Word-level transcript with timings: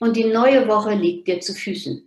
Und 0.00 0.16
die 0.16 0.24
neue 0.24 0.68
Woche 0.68 0.94
liegt 0.94 1.26
dir 1.26 1.40
zu 1.40 1.54
Füßen. 1.54 2.04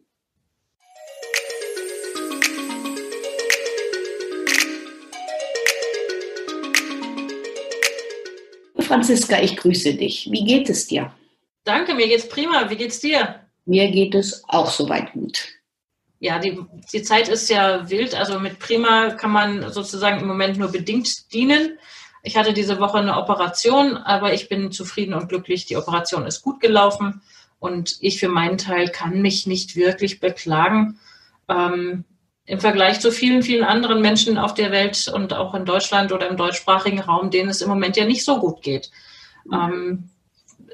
Franziska, 8.79 9.41
ich 9.41 9.57
grüße 9.57 9.93
dich. 9.95 10.29
Wie 10.31 10.43
geht 10.43 10.69
es 10.69 10.87
dir? 10.87 11.13
Danke, 11.63 11.93
mir 11.93 12.07
geht's 12.07 12.27
prima. 12.27 12.69
Wie 12.69 12.75
geht's 12.75 12.99
dir? 12.99 13.41
Mir 13.65 13.89
geht 13.91 14.15
es 14.15 14.43
auch 14.47 14.69
soweit 14.69 15.13
gut. 15.13 15.47
Ja, 16.19 16.39
die, 16.39 16.59
die 16.91 17.01
Zeit 17.01 17.27
ist 17.29 17.49
ja 17.49 17.89
wild. 17.89 18.15
Also 18.15 18.39
mit 18.39 18.59
prima 18.59 19.11
kann 19.11 19.31
man 19.31 19.71
sozusagen 19.71 20.20
im 20.20 20.27
Moment 20.27 20.57
nur 20.57 20.70
bedingt 20.71 21.33
dienen. 21.33 21.77
Ich 22.23 22.37
hatte 22.37 22.53
diese 22.53 22.79
Woche 22.79 22.99
eine 22.99 23.17
Operation, 23.17 23.98
aber 23.98 24.33
ich 24.33 24.48
bin 24.48 24.71
zufrieden 24.71 25.13
und 25.13 25.29
glücklich. 25.29 25.65
Die 25.65 25.77
Operation 25.77 26.26
ist 26.26 26.41
gut 26.41 26.59
gelaufen 26.59 27.21
und 27.62 27.98
ich 28.01 28.20
für 28.20 28.27
meinen 28.27 28.57
Teil 28.57 28.90
kann 28.90 29.21
mich 29.21 29.45
nicht 29.45 29.76
wirklich 29.76 30.20
beklagen. 30.20 30.99
Ähm, 31.48 32.05
im 32.45 32.59
Vergleich 32.59 32.99
zu 32.99 33.12
vielen, 33.12 33.43
vielen 33.43 33.63
anderen 33.63 34.01
Menschen 34.01 34.40
auf 34.40 34.55
der 34.55 34.71
Welt 34.71 35.07
und 35.07 35.31
auch 35.34 35.54
in 35.54 35.63
Deutschland 35.63 36.12
oder 36.12 36.27
im 36.27 36.37
deutschsprachigen 36.37 36.99
Raum, 36.99 37.29
denen 37.29 37.49
es 37.49 37.62
im 37.62 37.70
Moment 37.70 37.95
ja 37.98 38.05
nicht 38.05 38.26
so 38.26 38.39
gut 38.39 38.63
geht. 38.63 38.89
Ähm, 39.54 40.09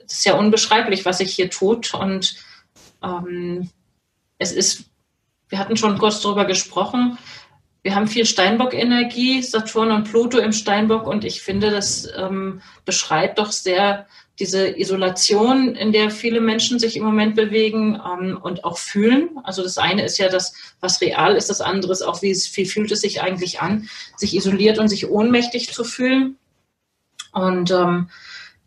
es 0.05 0.19
ist 0.19 0.25
ja 0.25 0.35
unbeschreiblich, 0.35 1.03
was 1.03 1.17
sich 1.17 1.35
hier 1.35 1.49
tut. 1.49 1.93
Und 1.93 2.37
ähm, 3.03 3.69
es 4.37 4.53
ist, 4.53 4.85
wir 5.49 5.59
hatten 5.59 5.75
schon 5.75 5.97
kurz 5.97 6.21
darüber 6.21 6.45
gesprochen, 6.45 7.17
wir 7.81 7.95
haben 7.95 8.07
viel 8.07 8.25
Steinbock-Energie, 8.25 9.41
Saturn 9.41 9.91
und 9.91 10.09
Pluto 10.09 10.39
im 10.39 10.53
Steinbock 10.53 11.05
und 11.05 11.25
ich 11.25 11.41
finde, 11.41 11.69
das 11.69 12.07
ähm, 12.17 12.61
beschreibt 12.85 13.39
doch 13.39 13.51
sehr 13.51 14.07
diese 14.39 14.79
Isolation, 14.79 15.75
in 15.75 15.91
der 15.91 16.11
viele 16.11 16.41
Menschen 16.41 16.77
sich 16.77 16.95
im 16.95 17.03
Moment 17.03 17.35
bewegen 17.35 17.99
ähm, 18.05 18.37
und 18.41 18.63
auch 18.63 18.77
fühlen. 18.77 19.29
Also 19.43 19.63
das 19.63 19.77
eine 19.77 20.03
ist 20.03 20.17
ja 20.19 20.29
das, 20.29 20.53
was 20.79 21.01
real 21.01 21.35
ist, 21.35 21.49
das 21.49 21.61
andere 21.61 21.91
ist 21.91 22.03
auch, 22.03 22.21
wie, 22.21 22.29
es, 22.29 22.55
wie 22.55 22.65
fühlt 22.65 22.91
es 22.91 23.01
sich 23.01 23.21
eigentlich 23.21 23.61
an, 23.61 23.89
sich 24.15 24.35
isoliert 24.35 24.77
und 24.77 24.89
sich 24.89 25.09
ohnmächtig 25.09 25.73
zu 25.73 25.83
fühlen. 25.83 26.37
Und 27.33 27.71
ähm, 27.71 28.09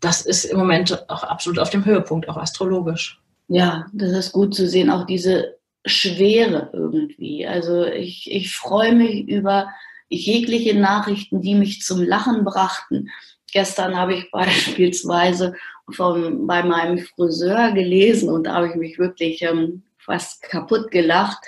das 0.01 0.25
ist 0.25 0.45
im 0.45 0.57
Moment 0.57 1.09
auch 1.09 1.23
absolut 1.23 1.59
auf 1.59 1.69
dem 1.69 1.85
Höhepunkt, 1.85 2.27
auch 2.27 2.37
astrologisch. 2.37 3.21
Ja, 3.47 3.85
das 3.93 4.11
ist 4.11 4.31
gut 4.33 4.55
zu 4.55 4.67
sehen, 4.67 4.89
auch 4.89 5.05
diese 5.05 5.57
Schwere 5.85 6.69
irgendwie. 6.73 7.47
Also 7.47 7.85
ich, 7.85 8.29
ich 8.29 8.55
freue 8.55 8.93
mich 8.93 9.27
über 9.27 9.69
jegliche 10.09 10.77
Nachrichten, 10.77 11.41
die 11.41 11.55
mich 11.55 11.81
zum 11.81 12.01
Lachen 12.01 12.43
brachten. 12.43 13.09
Gestern 13.51 13.97
habe 13.97 14.15
ich 14.15 14.31
beispielsweise 14.31 15.55
vom, 15.91 16.47
bei 16.47 16.63
meinem 16.63 16.99
Friseur 16.99 17.71
gelesen 17.71 18.29
und 18.29 18.45
da 18.45 18.55
habe 18.55 18.69
ich 18.69 18.75
mich 18.75 18.99
wirklich 18.99 19.41
ähm, 19.41 19.83
fast 19.97 20.41
kaputt 20.43 20.91
gelacht. 20.91 21.39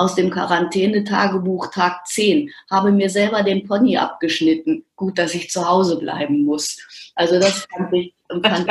Aus 0.00 0.14
dem 0.14 0.30
Quarantänetagebuch 0.30 1.66
Tag 1.66 2.06
10 2.06 2.50
habe 2.70 2.90
mir 2.90 3.10
selber 3.10 3.42
den 3.42 3.66
Pony 3.68 3.98
abgeschnitten. 3.98 4.86
Gut, 4.96 5.18
dass 5.18 5.34
ich 5.34 5.50
zu 5.50 5.68
Hause 5.68 5.98
bleiben 5.98 6.46
muss. 6.46 6.78
Also 7.14 7.38
das 7.38 7.66
fand 7.70 7.92
ich, 7.92 8.14
fand, 8.30 8.66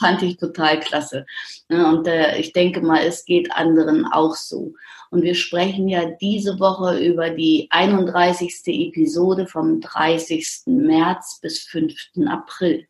fand 0.00 0.22
ich 0.22 0.38
total 0.38 0.80
klasse. 0.80 1.26
Und 1.68 2.06
äh, 2.06 2.38
ich 2.38 2.54
denke 2.54 2.80
mal, 2.80 3.04
es 3.04 3.26
geht 3.26 3.52
anderen 3.52 4.06
auch 4.06 4.34
so. 4.34 4.72
Und 5.10 5.20
wir 5.20 5.34
sprechen 5.34 5.88
ja 5.88 6.06
diese 6.22 6.58
Woche 6.58 7.04
über 7.04 7.28
die 7.28 7.66
31. 7.68 8.62
Episode 8.64 9.46
vom 9.46 9.82
30. 9.82 10.62
März 10.64 11.38
bis 11.42 11.64
5. 11.64 11.94
April. 12.30 12.86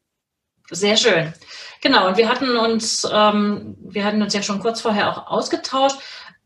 Sehr 0.71 0.97
schön. 0.97 1.33
Genau, 1.81 2.07
und 2.07 2.17
wir 2.17 2.29
hatten 2.29 2.57
uns, 2.57 3.05
ähm, 3.13 3.77
wir 3.81 4.05
hatten 4.05 4.23
uns 4.23 4.35
ja 4.35 4.43
schon 4.43 4.61
kurz 4.61 4.81
vorher 4.81 5.11
auch 5.11 5.27
ausgetauscht. 5.27 5.99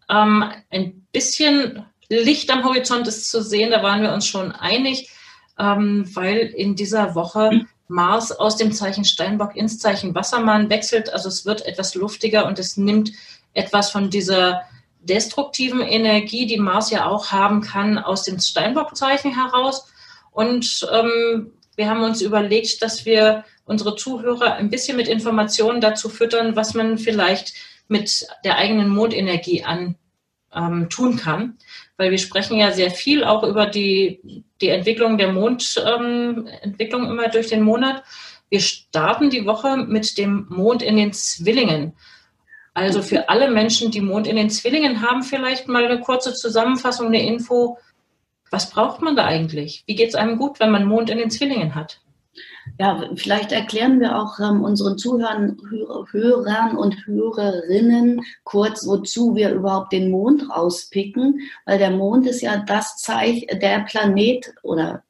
Ähm, 0.09 0.45
ein 0.71 1.07
bisschen 1.13 1.87
Licht 2.09 2.51
am 2.51 2.65
Horizont 2.65 3.07
ist 3.09 3.31
zu 3.31 3.43
sehen, 3.43 3.71
da 3.71 3.83
waren 3.83 4.03
wir 4.03 4.13
uns 4.13 4.27
schon 4.27 4.53
einig, 4.53 5.11
ähm, 5.59 6.09
weil 6.15 6.39
in 6.39 6.77
dieser 6.77 7.15
Woche 7.15 7.67
Mars 7.89 8.33
aus 8.33 8.57
dem 8.57 8.73
Zeichen 8.73 9.05
Steinbock 9.05 9.57
ins 9.57 9.79
Zeichen 9.79 10.15
Wassermann 10.15 10.71
wechselt. 10.71 11.13
Also 11.13 11.29
es 11.29 11.45
wird 11.45 11.67
etwas 11.67 11.95
luftiger 11.95 12.47
und 12.47 12.59
es 12.59 12.77
nimmt 12.77 13.13
etwas 13.55 13.91
von 13.91 14.11
dieser 14.11 14.63
destruktiven 15.01 15.81
Energie, 15.81 16.47
die 16.47 16.59
Mars 16.59 16.91
ja 16.91 17.07
auch 17.07 17.31
haben 17.31 17.61
kann, 17.61 17.99
aus 17.99 18.25
dem 18.25 18.41
Steinbock-Zeichen 18.41 19.35
heraus. 19.35 19.87
Und 20.33 20.87
ähm, 20.93 21.53
wir 21.77 21.89
haben 21.89 22.03
uns 22.03 22.21
überlegt, 22.23 22.83
dass 22.83 23.07
wir 23.07 23.45
unsere 23.65 23.97
Zuhörer 23.97 24.55
ein 24.55 24.71
bisschen 24.71 24.97
mit 24.97 25.09
Informationen 25.09 25.81
dazu 25.81 26.09
füttern, 26.09 26.57
was 26.57 26.75
man 26.75 26.99
vielleicht 26.99 27.55
mit 27.89 28.27
der 28.45 28.57
eigenen 28.57 28.89
Mondenergie 28.89 29.65
an 29.65 29.97
ähm, 30.55 30.89
tun 30.89 31.17
kann. 31.17 31.59
Weil 31.97 32.11
wir 32.11 32.19
sprechen 32.19 32.59
ja 32.59 32.73
sehr 32.73 32.91
viel 32.91 33.25
auch 33.25 33.43
über 33.43 33.67
die, 33.67 34.45
die 34.61 34.69
Entwicklung 34.69 35.19
der 35.19 35.33
Mondentwicklung 35.33 37.05
ähm, 37.05 37.11
immer 37.11 37.29
durch 37.29 37.49
den 37.49 37.63
Monat. 37.63 38.03
Wir 38.49 38.61
starten 38.61 39.31
die 39.31 39.47
Woche 39.47 39.77
mit 39.77 40.19
dem 40.19 40.47
Mond 40.49 40.83
in 40.83 40.97
den 40.97 41.13
Zwillingen. 41.13 41.95
Also 42.75 43.03
für 43.03 43.29
alle 43.29 43.51
Menschen, 43.51 43.91
die 43.91 44.03
Mond 44.03 44.27
in 44.27 44.37
den 44.37 44.51
Zwillingen 44.51 45.01
haben, 45.01 45.23
vielleicht 45.23 45.67
mal 45.67 45.85
eine 45.85 46.01
kurze 46.01 46.35
Zusammenfassung, 46.35 47.07
eine 47.07 47.27
Info. 47.27 47.79
Was 48.51 48.71
braucht 48.71 49.01
man 49.01 49.17
da 49.17 49.25
eigentlich? 49.25 49.83
Wie 49.87 49.95
geht 49.95 50.11
es 50.11 50.15
einem 50.15 50.37
gut, 50.37 50.61
wenn 50.61 50.71
man 50.71 50.85
Mond 50.85 51.11
in 51.11 51.19
den 51.19 51.31
Zwillingen 51.31 51.75
hat? 51.75 52.01
Ja, 52.79 53.11
vielleicht 53.15 53.53
erklären 53.53 54.01
wir 54.01 54.19
auch 54.19 54.39
ähm, 54.39 54.63
unseren 54.63 54.99
Zuhörern 54.99 55.57
Hörern 56.11 56.77
und 56.77 57.07
Hörerinnen 57.07 58.21
kurz, 58.45 58.87
wozu 58.87 59.35
wir 59.35 59.53
überhaupt 59.55 59.93
den 59.93 60.11
Mond 60.11 60.51
rauspicken, 60.51 61.41
weil 61.65 61.79
der 61.79 61.91
Mond 61.91 62.27
ist 62.27 62.43
ja 62.43 62.59
das 62.59 62.97
Zeichen, 62.99 63.47
der 63.61 63.81
Planet 63.81 64.53
oder 64.63 65.05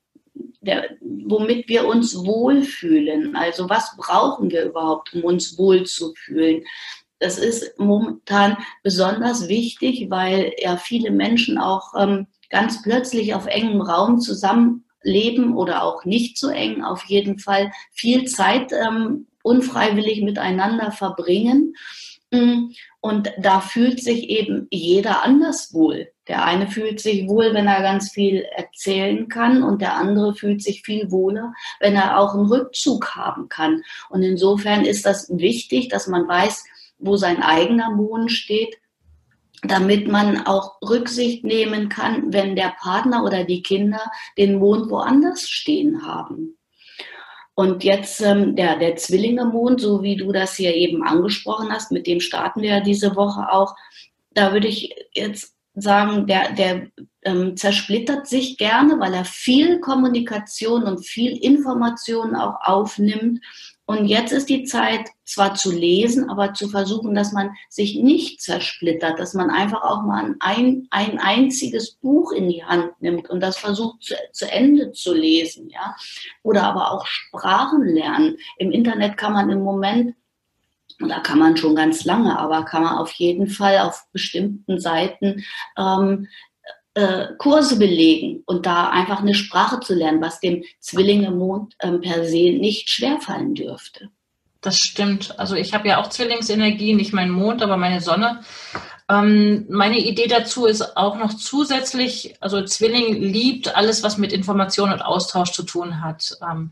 der, 0.61 0.91
womit 1.01 1.69
wir 1.69 1.87
uns 1.87 2.17
wohlfühlen. 2.17 3.35
Also 3.35 3.69
was 3.69 3.97
brauchen 3.97 4.51
wir 4.51 4.65
überhaupt, 4.65 5.13
um 5.15 5.25
uns 5.25 5.59
wohlzufühlen? 5.59 6.63
Das 7.19 7.39
ist 7.39 7.79
momentan 7.79 8.59
besonders 8.85 9.49
wichtig, 9.49 10.07
weil 10.11 10.53
ja 10.59 10.77
viele 10.77 11.11
Menschen 11.11 11.59
auch 11.59 11.95
ähm, 11.99 12.27
ganz 12.51 12.83
plötzlich 12.83 13.35
auf 13.35 13.47
engem 13.47 13.81
Raum 13.81 14.21
zusammenleben 15.07 15.57
oder 15.57 15.83
auch 15.83 16.05
nicht 16.05 16.39
so 16.39 16.49
eng, 16.49 16.83
auf 16.83 17.05
jeden 17.05 17.39
Fall 17.39 17.73
viel 17.93 18.25
Zeit 18.25 18.73
ähm, 18.73 19.27
unfreiwillig 19.43 20.23
miteinander 20.23 20.91
verbringen. 20.91 21.75
Mm, 22.33 22.71
und 23.01 23.33
da 23.39 23.61
fühlt 23.61 24.03
sich 24.03 24.29
eben 24.29 24.67
jeder 24.71 25.23
anders 25.23 25.73
wohl. 25.73 26.09
Der 26.27 26.45
eine 26.45 26.69
fühlt 26.69 26.99
sich 26.99 27.29
wohl, 27.29 27.55
wenn 27.55 27.69
er 27.69 27.83
ganz 27.83 28.11
viel 28.11 28.45
erzählen 28.57 29.29
kann 29.29 29.63
und 29.63 29.81
der 29.81 29.95
andere 29.95 30.35
fühlt 30.35 30.61
sich 30.61 30.83
viel 30.83 31.13
wohler, 31.13 31.53
wenn 31.79 31.95
er 31.95 32.19
auch 32.19 32.35
einen 32.35 32.47
Rückzug 32.47 33.15
haben 33.15 33.49
kann. 33.49 33.83
Und 34.11 34.23
insofern 34.23 34.85
ist 34.85 35.07
das 35.07 35.29
wichtig, 35.31 35.89
dass 35.89 36.09
man 36.09 36.27
weiß, 36.27 36.65
wo 36.99 37.17
sein 37.17 37.43
eigener 37.43 37.91
Mond 37.91 38.33
steht, 38.33 38.77
damit 39.63 40.09
man 40.09 40.47
auch 40.47 40.81
Rücksicht 40.83 41.45
nehmen 41.45 41.89
kann, 41.89 42.33
wenn 42.33 42.57
der 42.57 42.75
Partner 42.79 43.25
oder 43.25 43.45
die 43.45 43.63
Kinder 43.63 44.01
den 44.37 44.59
Mond 44.59 44.91
woanders 44.91 45.49
stehen 45.49 46.07
haben. 46.07 46.59
Und 47.55 47.85
jetzt 47.85 48.21
ähm, 48.21 48.55
der, 48.55 48.77
der 48.77 48.97
Zwillinge-Mond, 48.97 49.81
so 49.81 50.03
wie 50.03 50.17
du 50.17 50.31
das 50.31 50.57
hier 50.57 50.75
eben 50.75 51.03
angesprochen 51.03 51.71
hast, 51.71 51.91
mit 51.91 52.07
dem 52.07 52.21
starten 52.21 52.61
wir 52.61 52.69
ja 52.69 52.81
diese 52.81 53.17
Woche 53.17 53.51
auch. 53.51 53.75
Da 54.33 54.53
würde 54.53 54.69
ich 54.69 54.95
jetzt 55.15 55.55
sagen, 55.75 56.27
der, 56.27 56.53
der 56.53 56.89
ähm, 57.27 57.57
zersplittert 57.57 58.27
sich 58.27 58.57
gerne, 58.57 58.99
weil 58.99 59.13
er 59.13 59.27
viel 59.27 59.81
Kommunikation 59.81 60.85
und 60.85 61.05
viel 61.05 61.37
Information 61.37 62.35
auch 62.35 62.57
aufnimmt 62.63 63.41
und 63.89 64.07
jetzt 64.07 64.33
ist 64.33 64.49
die 64.49 64.65
Zeit, 64.65 65.09
zwar 65.25 65.55
zu 65.55 65.71
lesen, 65.71 66.29
aber 66.29 66.55
zu 66.55 66.69
versuchen, 66.69 67.15
dass 67.15 67.33
man 67.33 67.51
sich 67.69 67.95
nicht 67.95 68.41
zersplittert, 68.43 69.21
dass 69.21 69.33
man 69.33 69.49
einfach 69.49 69.83
auch 69.83 70.03
mal 70.03 70.35
ein, 70.41 70.89
ein 70.91 71.21
einziges 71.21 71.93
Buch 71.93 72.33
in 72.33 72.49
die 72.49 72.65
Hand 72.65 73.01
nimmt 73.01 73.31
und 73.31 73.41
das 73.41 73.57
versucht 73.57 74.03
zu, 74.03 74.15
zu 74.33 74.51
Ende 74.51 74.91
zu 74.91 75.15
lesen, 75.15 75.71
ja. 75.71 75.95
Oder 76.43 76.65
aber 76.65 76.91
auch 76.91 77.07
Sprachen 77.07 77.87
lernen. 77.87 78.39
Im 78.59 78.73
Internet 78.73 79.17
kann 79.17 79.33
man 79.33 79.51
im 79.51 79.61
Moment 79.61 80.17
da 80.99 81.21
kann 81.21 81.39
man 81.39 81.59
schon 81.59 81.75
ganz 81.77 82.05
lange, 82.05 82.39
aber 82.39 82.65
kann 82.65 82.83
man 82.83 82.97
auf 82.97 83.13
jeden 83.13 83.49
Fall 83.49 83.81
auf 83.81 84.07
bestimmten 84.13 84.81
Seiten 84.81 85.45
ähm, 85.77 86.29
äh, 86.97 87.35
Kurse 87.37 87.79
belegen 87.79 88.43
und 88.47 88.65
da 88.65 88.89
einfach 88.89 89.21
eine 89.21 89.35
Sprache 89.35 89.81
zu 89.81 89.95
lernen, 89.95 90.23
was 90.23 90.41
dem 90.41 90.65
Zwillinge-Mond 90.81 91.75
ähm, 91.83 92.01
per 92.01 92.25
se 92.25 92.53
nicht 92.53 92.89
schwerfallen 92.89 93.55
dürfte. 93.55 94.09
Das 94.63 94.79
stimmt. 94.79 95.39
Also 95.39 95.57
ich 95.57 95.75
habe 95.75 95.87
ja 95.89 96.01
auch 96.01 96.09
Zwillingsenergie, 96.09 96.95
nicht 96.95 97.13
mein 97.13 97.31
Mond, 97.31 97.63
aber 97.63 97.77
meine 97.77 98.01
Sonne. 98.01 98.41
Ähm, 99.11 99.67
meine 99.69 99.99
Idee 99.99 100.27
dazu 100.27 100.65
ist 100.65 100.97
auch 100.97 101.19
noch 101.19 101.35
zusätzlich, 101.35 102.35
also 102.41 102.65
Zwilling 102.65 103.21
liebt 103.21 103.77
alles, 103.77 104.03
was 104.03 104.17
mit 104.17 104.33
Information 104.33 104.91
und 104.91 105.03
Austausch 105.03 105.53
zu 105.53 105.65
tun 105.65 106.03
hat. 106.03 106.39
Ähm, 106.43 106.71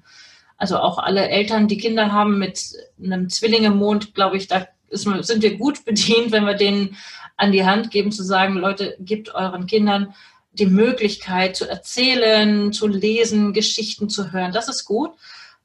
also 0.57 0.79
auch 0.79 0.97
alle 0.97 1.29
Eltern, 1.29 1.69
die 1.69 1.77
Kinder 1.77 2.13
haben 2.13 2.39
mit 2.39 2.63
einem 2.99 3.29
Zwillinge-Mond, 3.29 4.15
glaube 4.15 4.39
ich, 4.39 4.49
da 4.49 4.67
ist, 4.89 5.05
sind 5.05 5.43
wir 5.43 5.57
gut 5.57 5.85
bedient, 5.85 6.33
wenn 6.33 6.45
wir 6.45 6.55
denen 6.55 6.97
an 7.37 7.53
die 7.53 7.65
Hand 7.65 7.91
geben, 7.91 8.13
zu 8.13 8.23
sagen, 8.23 8.55
Leute, 8.55 8.97
gebt 9.01 9.35
euren 9.35 9.67
Kindern 9.67 10.15
die 10.53 10.67
Möglichkeit 10.67 11.57
zu 11.57 11.69
erzählen, 11.69 12.73
zu 12.73 12.87
lesen, 12.87 13.53
Geschichten 13.53 14.09
zu 14.09 14.33
hören. 14.33 14.53
Das 14.53 14.69
ist 14.69 14.85
gut. 14.85 15.11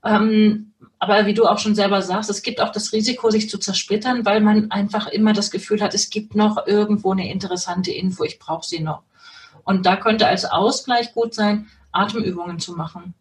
Ähm, 0.04 0.74
aber 0.98 1.26
wie 1.26 1.34
du 1.34 1.46
auch 1.46 1.60
schon 1.60 1.76
selber 1.76 2.02
sagst, 2.02 2.30
es 2.30 2.42
gibt 2.42 2.62
auch 2.62 2.72
das 2.72 2.92
Risiko, 2.92 3.30
sich 3.30 3.50
zu 3.50 3.58
zersplittern, 3.58 4.26
weil 4.26 4.42
man 4.42 4.72
einfach 4.72 5.08
immer 5.08 5.34
das 5.34 5.52
Gefühl 5.52 5.82
hat, 5.82 5.94
es 5.94 6.10
gibt 6.10 6.36
noch 6.36 6.66
irgendwo 6.68 7.12
eine 7.12 7.30
interessante 7.32 7.92
Info, 7.92 8.24
ich 8.24 8.40
brauche 8.40 8.66
sie 8.66 8.80
noch. 8.80 9.04
Und 9.64 9.86
da 9.86 9.96
könnte 9.96 10.28
als 10.28 10.46
Ausgleich 10.46 11.14
gut 11.14 11.34
sein, 11.34 11.68
Atemübungen 11.92 12.60
zu 12.60 12.74
machen. 12.74 13.14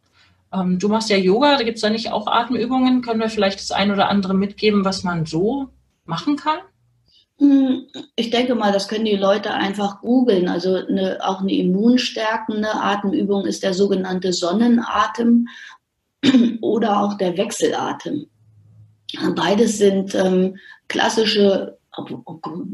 Ähm, 0.53 0.79
du 0.79 0.89
machst 0.89 1.11
ja 1.11 1.17
Yoga, 1.17 1.56
da 1.56 1.65
gibt 1.65 1.77
es 1.77 1.83
da 1.83 1.91
nicht 1.91 2.11
auch 2.11 2.27
Atemübungen. 2.27 3.03
Können 3.03 3.21
wir 3.21 3.29
vielleicht 3.31 3.59
das 3.59 3.71
ein 3.71 3.91
oder 3.91 4.09
andere 4.09 4.35
mitgeben, 4.35 4.85
was 4.85 5.05
man 5.05 5.27
so 5.27 5.69
machen 6.09 6.37
kann? 6.37 6.59
Hm, 7.39 7.87
ich 8.17 8.31
denke 8.31 8.55
mal, 8.55 8.73
das 8.73 8.89
können 8.89 9.05
die 9.05 9.17
Leute 9.17 9.53
einfach 9.53 10.01
googeln. 10.01 10.49
Also 10.49 10.75
eine, 10.75 11.19
auch 11.23 11.41
eine 11.41 11.55
immunstärkende 11.55 12.75
Atemübung 12.75 13.47
ist 13.47 13.63
der 13.63 13.75
sogenannte 13.75 14.33
Sonnenatem 14.33 15.47
oder 16.61 17.01
auch 17.01 17.17
der 17.17 17.37
Wechselatem. 17.37 18.27
Beides 19.37 19.79
sind 19.79 20.15
ähm, 20.15 20.57
klassische, 20.89 21.79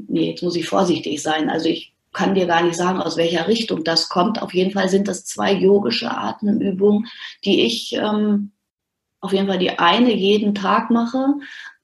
nee, 0.08 0.30
jetzt 0.30 0.42
muss 0.42 0.56
ich 0.56 0.66
vorsichtig 0.66 1.22
sein. 1.22 1.50
Also 1.50 1.68
ich 1.68 1.94
kann 2.12 2.34
dir 2.34 2.46
gar 2.46 2.62
nicht 2.62 2.76
sagen, 2.76 3.00
aus 3.00 3.16
welcher 3.16 3.46
Richtung 3.48 3.84
das 3.84 4.08
kommt. 4.08 4.40
Auf 4.40 4.54
jeden 4.54 4.70
Fall 4.70 4.88
sind 4.88 5.08
das 5.08 5.26
zwei 5.26 5.52
yogische 5.52 6.10
Atemübungen, 6.10 7.06
die 7.44 7.62
ich 7.62 7.92
ähm, 7.92 8.52
auf 9.20 9.32
jeden 9.32 9.48
Fall 9.48 9.58
die 9.58 9.78
eine 9.78 10.14
jeden 10.14 10.54
Tag 10.54 10.90
mache, 10.90 11.34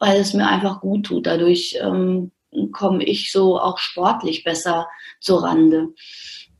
weil 0.00 0.19
es 0.19 0.35
mir 0.35 0.49
einfach 0.49 0.81
gut 0.81 1.06
tut. 1.06 1.26
Dadurch 1.26 1.79
ähm, 1.81 2.32
komme 2.73 3.05
ich 3.05 3.31
so 3.31 3.61
auch 3.61 3.79
sportlich 3.79 4.43
besser 4.43 4.88
zur 5.20 5.44
Rande. 5.44 5.91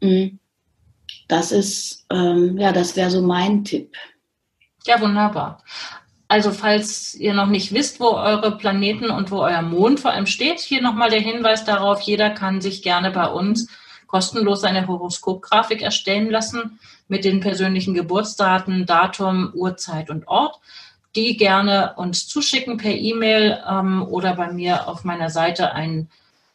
Mm. 0.01 0.39
Das 1.27 1.51
ist, 1.51 2.07
ähm, 2.11 2.59
ja, 2.59 2.73
das 2.73 2.97
wäre 2.97 3.11
so 3.11 3.23
mein 3.23 3.65
Tipp. 3.65 3.97
Ja, 4.85 5.01
wunderbar. 5.01 5.63
Also 6.29 6.53
falls 6.53 7.15
ihr 7.15 7.35
noch 7.35 7.47
nicht 7.47 7.73
wisst, 7.73 7.99
wo 7.99 8.11
eure 8.11 8.57
Planeten 8.57 9.11
und 9.11 9.31
wo 9.31 9.41
euer 9.41 9.63
Mond 9.63 10.01
vor 10.01 10.13
allem 10.13 10.27
steht, 10.27 10.61
hier 10.61 10.83
nochmal 10.83 11.11
der 11.11 11.21
Hinweis 11.21 11.65
darauf, 11.65 12.01
jeder 12.03 12.31
kann 12.31 12.61
sich 12.61 12.83
gerne 12.83 13.11
bei 13.11 13.27
uns 13.27 13.69
kostenlos 14.07 14.65
eine 14.65 14.87
Horoskopgrafik 14.87 15.83
erstellen 15.83 16.31
lassen 16.31 16.79
mit 17.09 17.25
den 17.25 17.41
persönlichen 17.41 17.95
Geburtsdaten, 17.95 18.87
Datum, 18.87 19.53
Uhrzeit 19.55 20.11
und 20.11 20.27
Ort 20.29 20.61
die 21.17 21.37
gerne 21.37 21.95
uns 21.97 22.29
zuschicken 22.29 22.77
per 22.77 22.93
E-Mail 22.93 23.59
ähm, 23.69 24.03
oder 24.03 24.37
bei 24.37 24.53
mir 24.53 24.87
auf 24.89 25.03
meiner 25.05 25.31
Seite 25.31 25.73
ein 25.73 26.09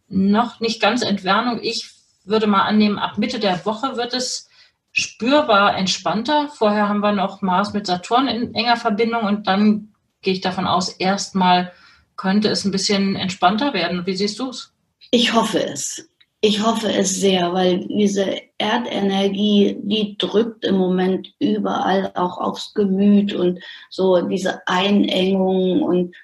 Noch 0.07 0.59
nicht 0.59 0.81
ganz 0.81 1.03
Entfernung. 1.03 1.59
Ich 1.61 1.91
würde 2.23 2.47
mal 2.47 2.63
annehmen, 2.63 2.97
ab 2.97 3.17
Mitte 3.17 3.39
der 3.39 3.65
Woche 3.65 3.97
wird 3.97 4.13
es 4.13 4.49
spürbar 4.91 5.77
entspannter. 5.77 6.49
Vorher 6.49 6.89
haben 6.89 6.99
wir 6.99 7.11
noch 7.11 7.41
Mars 7.41 7.73
mit 7.73 7.87
Saturn 7.87 8.27
in 8.27 8.53
enger 8.53 8.77
Verbindung 8.77 9.23
und 9.23 9.47
dann 9.47 9.93
gehe 10.21 10.33
ich 10.33 10.41
davon 10.41 10.67
aus, 10.67 10.89
erstmal 10.89 11.71
könnte 12.15 12.49
es 12.49 12.65
ein 12.65 12.71
bisschen 12.71 13.15
entspannter 13.15 13.73
werden. 13.73 14.05
Wie 14.05 14.15
siehst 14.15 14.39
du 14.39 14.49
es? 14.49 14.73
Ich 15.09 15.33
hoffe 15.33 15.63
es. 15.63 16.07
Ich 16.43 16.63
hoffe 16.65 16.91
es 16.91 17.15
sehr, 17.19 17.53
weil 17.53 17.85
diese 17.87 18.35
Erdenergie, 18.57 19.77
die 19.83 20.17
drückt 20.17 20.65
im 20.65 20.75
Moment 20.75 21.27
überall 21.39 22.11
auch 22.15 22.39
aufs 22.39 22.73
Gemüt 22.73 23.33
und 23.33 23.59
so 23.91 24.21
diese 24.21 24.65
Einengung 24.67 25.83
und 25.83 26.15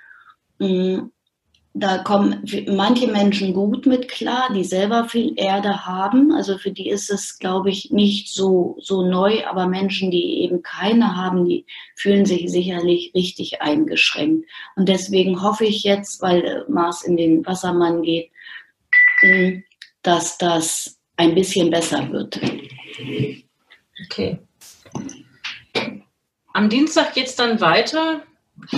mh, 0.58 0.68
mm, 0.68 1.12
da 1.80 2.00
kommen 2.00 2.44
manche 2.68 3.08
Menschen 3.08 3.54
gut 3.54 3.86
mit 3.86 4.08
klar, 4.10 4.52
die 4.54 4.64
selber 4.64 5.08
viel 5.08 5.34
Erde 5.36 5.86
haben. 5.86 6.32
Also 6.32 6.58
für 6.58 6.72
die 6.72 6.90
ist 6.90 7.10
es, 7.10 7.38
glaube 7.38 7.70
ich, 7.70 7.92
nicht 7.92 8.30
so, 8.30 8.78
so 8.80 9.04
neu. 9.04 9.46
Aber 9.46 9.68
Menschen, 9.68 10.10
die 10.10 10.42
eben 10.42 10.64
keine 10.64 11.16
haben, 11.16 11.46
die 11.46 11.66
fühlen 11.96 12.26
sich 12.26 12.50
sicherlich 12.50 13.12
richtig 13.14 13.62
eingeschränkt. 13.62 14.50
Und 14.76 14.90
deswegen 14.90 15.42
hoffe 15.42 15.66
ich 15.66 15.84
jetzt, 15.84 16.22
weil 16.22 16.66
Mars 16.68 17.04
in 17.04 17.18
den 17.18 17.46
Wassermann 17.46 18.02
geht, 18.02 18.32
hm, 19.22 19.64
dass 20.02 20.38
das 20.38 21.00
ein 21.16 21.36
bisschen 21.36 21.70
besser 21.70 22.12
wird. 22.12 22.40
Okay. 24.06 24.40
Am 26.54 26.70
Dienstag 26.70 27.14
geht 27.14 27.28
es 27.28 27.36
dann 27.36 27.62
weiter 27.62 28.24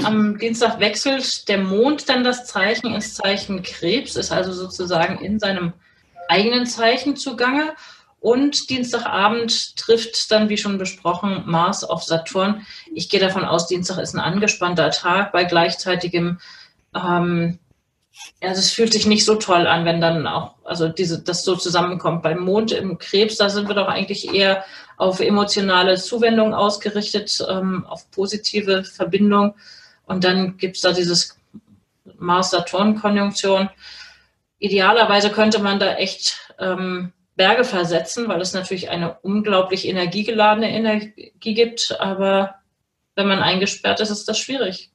am 0.04 0.38
Dienstag 0.38 0.80
wechselt 0.80 1.48
der 1.48 1.60
Mond 1.60 2.10
dann 2.10 2.24
das 2.24 2.46
Zeichen 2.46 2.94
ins 2.94 3.16
Zeichen 3.16 3.64
Krebs, 3.64 4.16
ist 4.16 4.32
also 4.32 4.52
sozusagen 4.52 5.24
in 5.24 5.40
seinem 5.40 5.74
eigenen 6.28 6.66
Zeichen 6.66 7.16
zugange. 7.16 7.74
Und 8.22 8.70
Dienstagabend 8.70 9.78
trifft 9.78 10.30
dann, 10.32 10.50
wie 10.50 10.58
schon 10.58 10.78
besprochen, 10.78 11.44
Mars 11.46 11.86
auf 11.86 12.04
Saturn. 12.04 12.66
Ich 12.94 13.10
gehe 13.10 13.20
davon 13.20 13.46
aus, 13.46 13.68
Dienstag 13.68 13.98
ist 14.00 14.14
ein 14.14 14.20
angespannter 14.20 14.92
Tag 14.92 15.32
bei 15.32 15.46
gleichzeitigem. 15.46 16.40
Ähm, 16.94 17.60
also 18.42 18.60
es 18.60 18.72
fühlt 18.72 18.94
sich 18.94 19.06
nicht 19.06 19.26
so 19.26 19.36
toll 19.36 19.68
an, 19.68 19.86
wenn 19.86 20.00
dann 20.00 20.26
auch, 20.26 20.56
also 20.64 20.88
diese, 20.88 21.22
das 21.22 21.44
so 21.44 21.56
zusammenkommt. 21.56 22.24
Beim 22.24 22.40
Mond 22.40 22.72
im 22.72 22.98
Krebs, 22.98 23.38
da 23.38 23.50
sind 23.50 23.68
wir 23.68 23.76
doch 23.76 23.88
eigentlich 23.88 24.34
eher 24.34 24.64
auf 24.98 25.20
emotionale 25.20 25.98
Zuwendung 25.98 26.54
ausgerichtet, 26.54 27.46
ähm, 27.50 27.86
auf 27.86 28.10
positive 28.12 28.84
Verbindung. 28.84 29.56
Und 30.06 30.24
dann 30.24 30.58
gibt 30.58 30.78
es 30.78 30.82
da 30.82 30.92
dieses 30.94 31.38
Mars-Saturn-Konjunktion. 32.18 33.70
Idealerweise 34.60 35.30
könnte 35.30 35.60
man 35.60 35.80
da 35.80 35.96
echt 35.96 36.38
ähm, 36.60 37.14
Berge 37.36 37.64
versetzen, 37.64 38.28
weil 38.28 38.42
es 38.42 38.54
natürlich 38.54 38.90
eine 38.90 39.18
unglaublich 39.20 39.88
energiegeladene 39.88 40.70
Energie 40.70 41.32
gibt. 41.40 41.96
Aber 42.00 42.56
wenn 43.16 43.28
man 43.28 43.40
eingesperrt 43.40 44.00
ist, 44.00 44.10
ist 44.10 44.28
das 44.28 44.40
schwierig. 44.40 44.92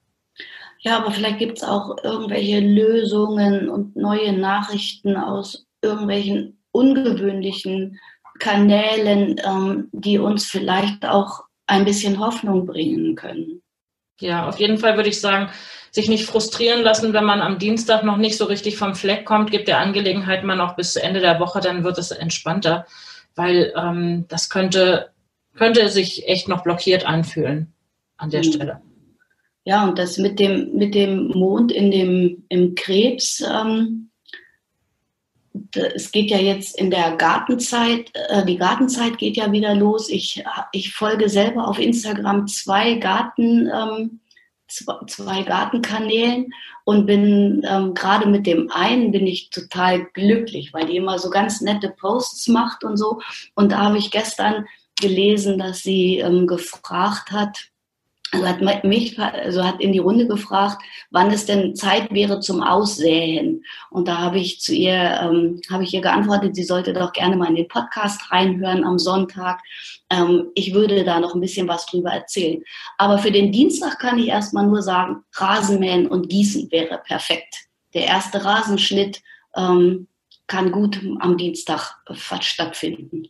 Ja, 0.85 0.99
aber 0.99 1.13
vielleicht 1.13 1.39
gibt 1.39 1.59
es 1.59 1.65
auch 1.65 1.97
irgendwelche 2.05 2.61
Lösungen 2.61 3.71
und 3.71 3.97
neue 3.97 4.35
Nachrichten 4.35 5.17
aus 5.17 5.67
irgendwelchen 5.81 6.59
ungewöhnlichen 6.73 7.99
Kanälen, 8.39 9.41
ähm, 9.45 9.89
die 9.93 10.19
uns 10.19 10.45
vielleicht 10.45 11.07
auch 11.07 11.45
ein 11.67 11.87
bisschen 11.87 12.19
Hoffnung 12.19 12.67
bringen 12.67 13.15
können. 13.15 13.63
Ja, 14.21 14.47
auf 14.47 14.61
jeden 14.61 14.77
Fall 14.77 14.97
würde 14.97 15.09
ich 15.09 15.21
sagen, 15.21 15.51
sich 15.91 16.09
nicht 16.09 16.27
frustrieren 16.27 16.83
lassen, 16.83 17.15
wenn 17.15 17.25
man 17.25 17.41
am 17.41 17.59
Dienstag 17.59 18.05
noch 18.05 18.19
nicht 18.19 18.37
so 18.37 18.45
richtig 18.45 18.77
vom 18.77 18.95
Fleck 18.95 19.25
kommt, 19.25 19.51
gibt 19.51 19.69
der 19.69 19.79
Angelegenheit 19.79 20.45
mal 20.45 20.57
noch 20.57 20.77
bis 20.77 20.97
Ende 20.97 21.21
der 21.21 21.41
Woche, 21.41 21.61
dann 21.61 21.83
wird 21.83 21.97
es 21.97 22.11
entspannter, 22.11 22.87
weil 23.35 23.73
ähm, 23.75 24.27
das 24.29 24.51
könnte, 24.51 25.13
könnte 25.55 25.89
sich 25.89 26.29
echt 26.29 26.47
noch 26.47 26.63
blockiert 26.63 27.07
anfühlen 27.07 27.73
an 28.19 28.29
der 28.29 28.45
mhm. 28.45 28.53
Stelle. 28.53 28.83
Ja, 29.65 29.85
und 29.85 29.99
das 29.99 30.19
mit 30.19 30.39
dem, 30.39 30.77
mit 30.77 30.95
dem 30.95 31.29
Mond 31.29 31.73
in 31.73 31.91
dem, 31.91 32.45
im 32.49 32.75
Krebs, 32.75 33.41
ähm, 33.41 34.11
es 35.73 36.13
geht 36.13 36.31
ja 36.31 36.39
jetzt 36.39 36.79
in 36.79 36.91
der 36.91 37.17
Gartenzeit, 37.17 38.11
äh, 38.15 38.45
die 38.45 38.59
Gartenzeit 38.59 39.19
geht 39.19 39.37
ja 39.37 39.51
wieder 39.53 39.75
los. 39.75 40.09
Ich, 40.09 40.45
ich 40.73 40.93
folge 40.93 41.29
selber 41.29 41.69
auf 41.69 41.79
Instagram 41.79 42.47
zwei 42.47 42.95
Garten, 42.95 43.71
ähm, 43.73 44.21
zwei, 45.07 45.43
Gartenkanälen 45.43 46.53
und 46.85 47.07
bin 47.07 47.63
ähm, 47.69 47.95
gerade 47.95 48.27
mit 48.29 48.47
dem 48.47 48.71
einen 48.71 49.13
bin 49.13 49.27
ich 49.27 49.51
total 49.51 50.07
glücklich, 50.13 50.73
weil 50.73 50.87
die 50.87 50.97
immer 50.97 51.19
so 51.19 51.31
ganz 51.31 51.61
nette 51.61 51.91
Posts 51.91 52.49
macht 52.49 52.85
und 52.85 52.97
so. 52.97 53.21
Und 53.55 53.73
da 53.73 53.79
habe 53.79 53.99
ich 53.99 54.11
gestern 54.11 54.67
gelesen, 55.01 55.59
dass 55.59 55.83
sie 55.83 56.19
ähm, 56.19 56.47
gefragt 56.47 57.31
hat, 57.31 57.69
also 58.33 58.47
hat 58.49 58.85
mich, 58.85 59.19
also 59.19 59.65
hat 59.65 59.81
in 59.81 59.93
die 59.93 60.01
Runde 60.01 60.27
gefragt, 60.27 60.83
wann 61.11 61.31
es 61.31 61.47
denn 61.47 61.77
Zeit 61.77 62.13
wäre 62.13 62.41
zum 62.41 62.63
Aussäen. 62.63 63.65
Und 63.91 64.09
da 64.09 64.19
habe 64.19 64.39
ich 64.39 64.61
zu 64.61 64.75
ihr, 64.75 65.21
ähm, 65.23 65.61
habe 65.71 65.85
ich 65.85 65.95
ihr 65.95 66.01
geantwortet, 66.01 66.57
sie 66.57 66.65
sollte 66.65 66.93
doch 66.93 67.13
gerne 67.13 67.37
mal 67.37 67.49
in 67.49 67.55
den 67.55 67.69
Podcast 67.69 68.31
reinhören 68.33 68.85
am 68.85 68.99
Sonntag. 68.99 69.61
Ähm, 70.11 70.49
ich 70.55 70.75
würde 70.75 71.05
da 71.05 71.21
noch 71.21 71.35
ein 71.35 71.41
bisschen 71.41 71.69
was 71.69 71.87
drüber 71.87 72.11
erzählen. 72.11 72.63
Aber 72.99 73.19
für 73.19 73.31
den 73.31 73.53
Dienstag 73.53 74.01
kann 74.01 74.19
ich 74.19 74.29
erstmal 74.29 74.67
nur 74.67 74.83
sagen, 74.83 75.23
Rasenmähen 75.35 76.09
und 76.09 76.29
Gießen 76.29 76.71
wäre 76.73 76.99
perfekt. 76.99 77.67
Der 77.95 78.07
erste 78.07 78.45
Rasenschnitt 78.45 79.23
ähm, 79.55 80.09
kann 80.47 80.73
gut 80.73 81.01
am 81.21 81.37
Dienstag 81.37 81.97
stattfinden. 82.41 83.29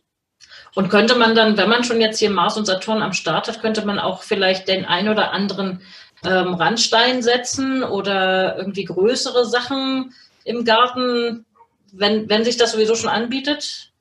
Und 0.75 0.89
könnte 0.89 1.15
man 1.15 1.35
dann, 1.35 1.57
wenn 1.57 1.69
man 1.69 1.83
schon 1.83 2.01
jetzt 2.01 2.19
hier 2.19 2.29
Mars 2.29 2.57
und 2.57 2.65
Saturn 2.65 3.01
am 3.01 3.13
Start 3.13 3.47
hat, 3.47 3.61
könnte 3.61 3.85
man 3.85 3.97
auch 3.97 4.23
vielleicht 4.23 4.67
den 4.67 4.85
ein 4.85 5.07
oder 5.07 5.31
anderen 5.31 5.81
ähm, 6.25 6.53
Randstein 6.53 7.21
setzen 7.23 7.81
oder 7.83 8.57
irgendwie 8.57 8.83
größere 8.83 9.45
Sachen 9.45 10.13
im 10.43 10.65
Garten, 10.65 11.45
wenn, 11.93 12.29
wenn 12.29 12.43
sich 12.43 12.57
das 12.57 12.73
sowieso 12.73 12.95
schon 12.95 13.09
anbietet? 13.09 13.91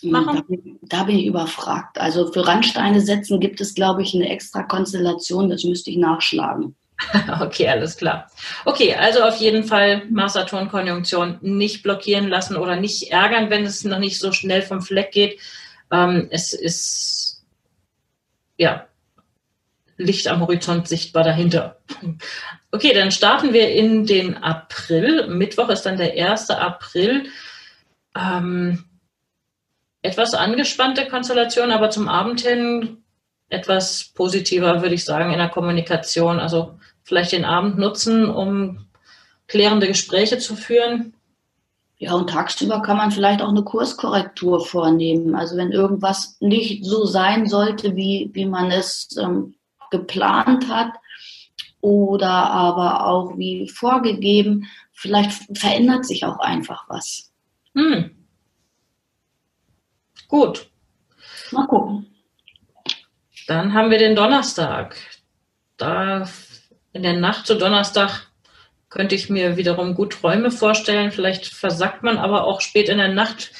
Hm, 0.00 0.10
machen? 0.10 0.36
Da 0.36 0.42
bin, 0.42 0.78
da 0.82 1.04
bin 1.04 1.18
ich 1.18 1.26
überfragt. 1.26 1.98
Also 1.98 2.32
für 2.32 2.46
Randsteine 2.46 3.00
setzen 3.02 3.38
gibt 3.38 3.60
es, 3.60 3.74
glaube 3.74 4.02
ich, 4.02 4.14
eine 4.14 4.28
extra 4.30 4.62
Konstellation, 4.62 5.50
das 5.50 5.64
müsste 5.64 5.90
ich 5.90 5.98
nachschlagen. 5.98 6.74
Okay, 7.40 7.68
alles 7.68 7.98
klar. 7.98 8.26
Okay, 8.64 8.94
also 8.94 9.22
auf 9.22 9.36
jeden 9.36 9.64
Fall 9.64 10.04
Mars-Saturn-Konjunktion 10.08 11.38
nicht 11.42 11.82
blockieren 11.82 12.28
lassen 12.28 12.56
oder 12.56 12.76
nicht 12.76 13.10
ärgern, 13.12 13.50
wenn 13.50 13.66
es 13.66 13.84
noch 13.84 13.98
nicht 13.98 14.18
so 14.18 14.32
schnell 14.32 14.62
vom 14.62 14.80
Fleck 14.80 15.12
geht. 15.12 15.38
Ähm, 15.90 16.28
es 16.30 16.52
ist 16.52 17.44
ja 18.56 18.86
Licht 19.96 20.28
am 20.28 20.40
Horizont 20.40 20.88
sichtbar 20.88 21.24
dahinter. 21.24 21.78
Okay, 22.70 22.92
dann 22.92 23.10
starten 23.10 23.52
wir 23.52 23.72
in 23.72 24.06
den 24.06 24.36
April. 24.36 25.28
Mittwoch 25.28 25.68
ist 25.70 25.82
dann 25.82 25.96
der 25.96 26.12
1. 26.30 26.50
April. 26.50 27.30
Ähm, 28.14 28.84
etwas 30.02 30.34
angespannte 30.34 31.06
Konstellation, 31.06 31.70
aber 31.70 31.90
zum 31.90 32.08
Abend 32.08 32.42
hin 32.42 32.98
etwas 33.48 34.12
positiver, 34.14 34.82
würde 34.82 34.94
ich 34.94 35.04
sagen, 35.04 35.32
in 35.32 35.38
der 35.38 35.48
Kommunikation. 35.48 36.38
Also 36.40 36.78
vielleicht 37.02 37.32
den 37.32 37.44
Abend 37.44 37.78
nutzen, 37.78 38.28
um 38.28 38.86
klärende 39.46 39.86
Gespräche 39.86 40.38
zu 40.38 40.56
führen. 40.56 41.14
Ja, 41.98 42.12
und 42.12 42.28
tagsüber 42.28 42.82
kann 42.82 42.98
man 42.98 43.10
vielleicht 43.10 43.40
auch 43.40 43.48
eine 43.48 43.64
Kurskorrektur 43.64 44.64
vornehmen. 44.66 45.34
Also 45.34 45.56
wenn 45.56 45.72
irgendwas 45.72 46.36
nicht 46.40 46.84
so 46.84 47.06
sein 47.06 47.46
sollte, 47.46 47.96
wie, 47.96 48.30
wie 48.34 48.44
man 48.44 48.70
es 48.70 49.16
ähm, 49.18 49.54
geplant 49.90 50.68
hat 50.68 50.92
oder 51.80 52.30
aber 52.30 53.06
auch 53.06 53.38
wie 53.38 53.68
vorgegeben, 53.68 54.66
vielleicht 54.92 55.58
verändert 55.58 56.04
sich 56.04 56.24
auch 56.26 56.38
einfach 56.38 56.84
was. 56.88 57.32
Hm. 57.74 58.10
Gut. 60.28 60.70
Mal 61.52 61.66
gucken. 61.66 62.06
Dann 63.46 63.72
haben 63.72 63.90
wir 63.90 63.98
den 63.98 64.16
Donnerstag. 64.16 64.96
Da 65.76 66.28
in 66.92 67.02
der 67.02 67.14
Nacht 67.14 67.46
zu 67.46 67.56
Donnerstag 67.56 68.25
könnte 68.96 69.14
ich 69.14 69.28
mir 69.28 69.58
wiederum 69.58 69.94
gut 69.94 70.14
Träume 70.14 70.50
vorstellen. 70.50 71.12
Vielleicht 71.12 71.46
versackt 71.46 72.02
man 72.02 72.16
aber 72.16 72.44
auch 72.44 72.62
spät 72.62 72.88
in 72.88 72.96
der 72.96 73.12
Nacht. 73.12 73.52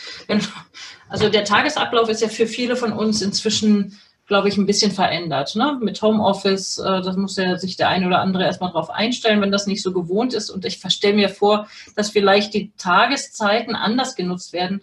Also 1.09 1.29
der 1.29 1.45
Tagesablauf 1.45 2.09
ist 2.09 2.23
ja 2.23 2.29
für 2.29 2.47
viele 2.47 2.75
von 2.75 2.93
uns 2.93 3.21
inzwischen, 3.21 3.97
glaube 4.27 4.49
ich, 4.49 4.57
ein 4.57 4.67
bisschen 4.67 4.91
verändert. 4.91 5.55
Ne? 5.55 5.79
Mit 5.81 6.01
Homeoffice, 6.03 6.79
äh, 6.79 7.03
das 7.03 7.17
muss 7.17 7.37
ja 7.37 7.59
sich 7.59 7.77
der 7.77 7.91
eine 7.91 8.07
oder 8.07 8.21
andere 8.21 8.45
erstmal 8.45 8.73
drauf 8.73 8.91
einstellen, 8.91 9.41
wenn 9.41 9.53
das 9.53 9.69
nicht 9.69 9.83
so 9.83 9.93
gewohnt 9.93 10.35
ist. 10.35 10.51
Und 10.51 10.65
ich 10.65 10.81
stelle 10.89 11.15
mir 11.15 11.29
vor, 11.29 11.69
dass 11.95 12.11
vielleicht 12.11 12.55
die 12.55 12.73
Tageszeiten 12.79 13.77
anders 13.77 14.17
genutzt 14.17 14.53
werden. 14.53 14.81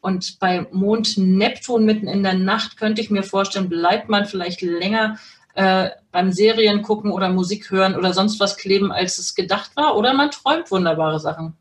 Und 0.00 0.38
bei 0.38 0.66
Mond 0.70 1.16
Neptun 1.16 1.86
mitten 1.86 2.08
in 2.08 2.22
der 2.22 2.34
Nacht 2.34 2.76
könnte 2.76 3.00
ich 3.00 3.10
mir 3.10 3.22
vorstellen, 3.22 3.70
bleibt 3.70 4.10
man 4.10 4.26
vielleicht 4.26 4.60
länger 4.60 5.18
äh, 5.54 5.90
beim 6.10 6.32
Serien 6.32 6.82
gucken 6.82 7.10
oder 7.10 7.28
Musik 7.28 7.70
hören 7.70 7.96
oder 7.96 8.12
sonst 8.12 8.40
was 8.40 8.56
kleben, 8.56 8.92
als 8.92 9.18
es 9.18 9.34
gedacht 9.34 9.70
war. 9.76 9.96
Oder 9.96 10.14
man 10.14 10.30
träumt 10.30 10.70
wunderbare 10.70 11.20
Sachen. 11.20 11.56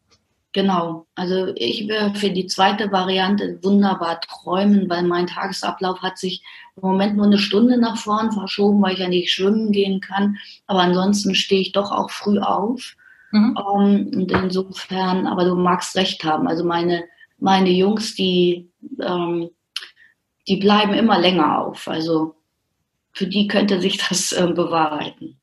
Genau, 0.53 1.07
also 1.15 1.51
ich 1.55 1.87
wäre 1.87 2.13
für 2.13 2.29
die 2.29 2.45
zweite 2.45 2.91
Variante 2.91 3.57
wunderbar 3.63 4.21
träumen, 4.21 4.87
weil 4.87 5.01
mein 5.01 5.25
Tagesablauf 5.25 6.03
hat 6.03 6.19
sich 6.19 6.43
im 6.75 6.83
Moment 6.83 7.17
nur 7.17 7.25
eine 7.25 7.39
Stunde 7.39 7.79
nach 7.79 7.97
vorn 7.97 8.31
verschoben, 8.31 8.79
weil 8.83 8.93
ich 8.93 8.99
ja 8.99 9.07
nicht 9.07 9.31
schwimmen 9.31 9.71
gehen 9.71 9.99
kann. 9.99 10.37
Aber 10.67 10.81
ansonsten 10.81 11.33
stehe 11.33 11.61
ich 11.61 11.71
doch 11.71 11.91
auch 11.91 12.11
früh 12.11 12.39
auf. 12.39 12.95
Mhm. 13.31 13.57
Um, 13.57 13.81
ähm, 13.81 14.11
und 14.13 14.31
insofern, 14.31 15.25
aber 15.25 15.45
du 15.45 15.55
magst 15.55 15.95
recht 15.95 16.23
haben. 16.23 16.47
Also 16.47 16.63
meine, 16.63 17.03
meine 17.39 17.71
Jungs, 17.71 18.13
die, 18.13 18.69
ähm, 19.01 19.49
die 20.47 20.57
bleiben 20.57 20.93
immer 20.93 21.19
länger 21.19 21.61
auf. 21.61 21.87
Also 21.87 22.35
für 23.13 23.27
die 23.27 23.47
könnte 23.47 23.79
sich 23.79 23.97
das 23.97 24.31
äh, 24.33 24.47
bewahrheiten. 24.47 25.39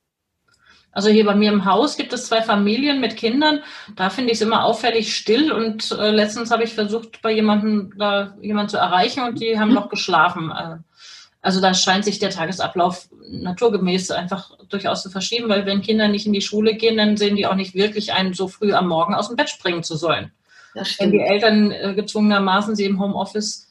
Also 0.93 1.09
hier 1.09 1.25
bei 1.25 1.37
mir 1.37 1.53
im 1.53 1.65
Haus 1.65 1.97
gibt 1.97 2.13
es 2.13 2.27
zwei 2.27 2.43
Familien 2.43 3.01
mit 3.01 3.17
Kindern. 3.17 3.61
Da 3.95 4.11
finde 4.11 4.33
ich 4.33 4.39
es 4.39 4.43
immer 4.43 4.65
auffällig 4.65 5.15
still. 5.15 5.53
Und 5.53 5.93
äh, 5.93 6.11
letztens 6.11 6.51
habe 6.51 6.65
ich 6.65 6.75
versucht, 6.75 7.23
bei 7.23 7.33
jemandem 7.33 7.93
da 7.97 8.37
jemanden 8.43 8.71
zu 8.71 8.77
erreichen 8.77 9.23
und 9.23 9.41
die 9.41 9.59
haben 9.59 9.69
mhm. 9.69 9.75
noch 9.75 9.89
geschlafen. 9.89 10.51
Äh, 10.51 10.79
also 11.43 11.61
da 11.61 11.75
scheint 11.75 12.05
sich 12.05 12.19
der 12.19 12.31
Tagesablauf 12.31 13.09
naturgemäß 13.31 14.11
einfach 14.11 14.51
durchaus 14.69 15.03
zu 15.03 15.11
verschieben, 15.11 15.49
weil 15.49 15.65
wenn 15.65 15.81
Kinder 15.81 16.09
nicht 16.09 16.27
in 16.27 16.33
die 16.33 16.43
Schule 16.43 16.75
gehen, 16.75 16.97
dann 16.97 17.17
sehen 17.17 17.37
die 17.37 17.47
auch 17.47 17.55
nicht 17.55 17.75
wirklich 17.75 18.13
ein, 18.13 18.35
so 18.35 18.49
früh 18.49 18.73
am 18.73 18.89
Morgen 18.89 19.15
aus 19.15 19.29
dem 19.29 19.37
Bett 19.37 19.49
springen 19.49 19.83
zu 19.83 19.97
sollen. 19.97 20.33
Wenn 20.99 21.13
die 21.13 21.21
Eltern 21.21 21.71
äh, 21.71 21.95
gezwungenermaßen 21.95 22.77
sie 22.77 22.85
im 22.85 23.01
Homeoffice 23.01 23.69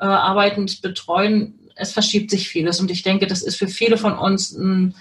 äh, 0.00 0.04
arbeitend 0.04 0.82
betreuen, 0.82 1.58
es 1.76 1.92
verschiebt 1.92 2.30
sich 2.30 2.48
vieles. 2.48 2.80
Und 2.80 2.90
ich 2.90 3.02
denke, 3.02 3.26
das 3.26 3.42
ist 3.42 3.56
für 3.56 3.68
viele 3.68 3.96
von 3.96 4.16
uns 4.16 4.52
ein, 4.52 4.94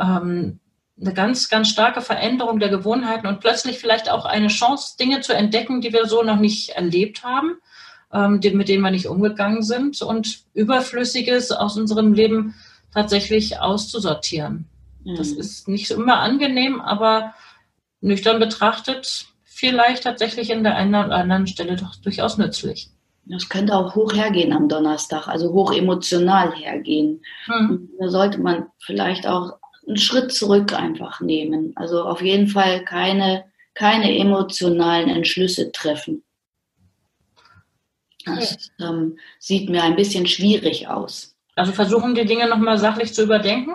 ähm, 0.00 0.58
eine 1.00 1.12
ganz, 1.12 1.48
ganz 1.48 1.68
starke 1.68 2.00
Veränderung 2.00 2.58
der 2.58 2.70
Gewohnheiten 2.70 3.26
und 3.26 3.40
plötzlich 3.40 3.78
vielleicht 3.78 4.10
auch 4.10 4.24
eine 4.24 4.48
Chance, 4.48 4.96
Dinge 4.98 5.20
zu 5.20 5.34
entdecken, 5.34 5.80
die 5.80 5.92
wir 5.92 6.06
so 6.06 6.22
noch 6.22 6.38
nicht 6.38 6.70
erlebt 6.70 7.22
haben, 7.22 7.56
ähm, 8.12 8.40
mit 8.54 8.68
denen 8.68 8.82
wir 8.82 8.90
nicht 8.90 9.06
umgegangen 9.06 9.62
sind 9.62 10.00
und 10.00 10.40
Überflüssiges 10.54 11.52
aus 11.52 11.76
unserem 11.76 12.14
Leben 12.14 12.54
tatsächlich 12.94 13.60
auszusortieren. 13.60 14.68
Mhm. 15.04 15.16
Das 15.16 15.28
ist 15.28 15.68
nicht 15.68 15.90
immer 15.90 16.20
angenehm, 16.20 16.80
aber 16.80 17.34
nüchtern 18.00 18.38
betrachtet 18.38 19.26
vielleicht 19.44 20.04
tatsächlich 20.04 20.50
in 20.50 20.64
der 20.64 20.76
einen 20.76 20.94
oder 20.94 21.16
anderen 21.16 21.46
Stelle 21.46 21.76
doch 21.76 21.96
durchaus 21.96 22.38
nützlich. 22.38 22.90
Das 23.28 23.48
könnte 23.48 23.74
auch 23.74 23.96
hoch 23.96 24.12
hergehen 24.14 24.52
am 24.52 24.68
Donnerstag, 24.68 25.26
also 25.26 25.52
hoch 25.52 25.72
emotional 25.72 26.54
hergehen. 26.54 27.22
Hm. 27.46 27.90
Da 27.98 28.08
sollte 28.08 28.38
man 28.38 28.66
vielleicht 28.78 29.26
auch 29.26 29.58
einen 29.86 29.96
Schritt 29.96 30.32
zurück 30.32 30.72
einfach 30.72 31.20
nehmen. 31.20 31.72
Also 31.74 32.04
auf 32.04 32.22
jeden 32.22 32.46
Fall 32.46 32.84
keine, 32.84 33.44
keine 33.74 34.16
emotionalen 34.16 35.08
Entschlüsse 35.08 35.72
treffen. 35.72 36.22
Das 38.24 38.70
ähm, 38.80 39.18
sieht 39.38 39.70
mir 39.70 39.82
ein 39.82 39.96
bisschen 39.96 40.26
schwierig 40.26 40.88
aus. 40.88 41.36
Also 41.54 41.72
versuchen 41.72 42.14
die 42.14 42.26
Dinge 42.26 42.48
nochmal 42.48 42.78
sachlich 42.78 43.14
zu 43.14 43.22
überdenken? 43.22 43.74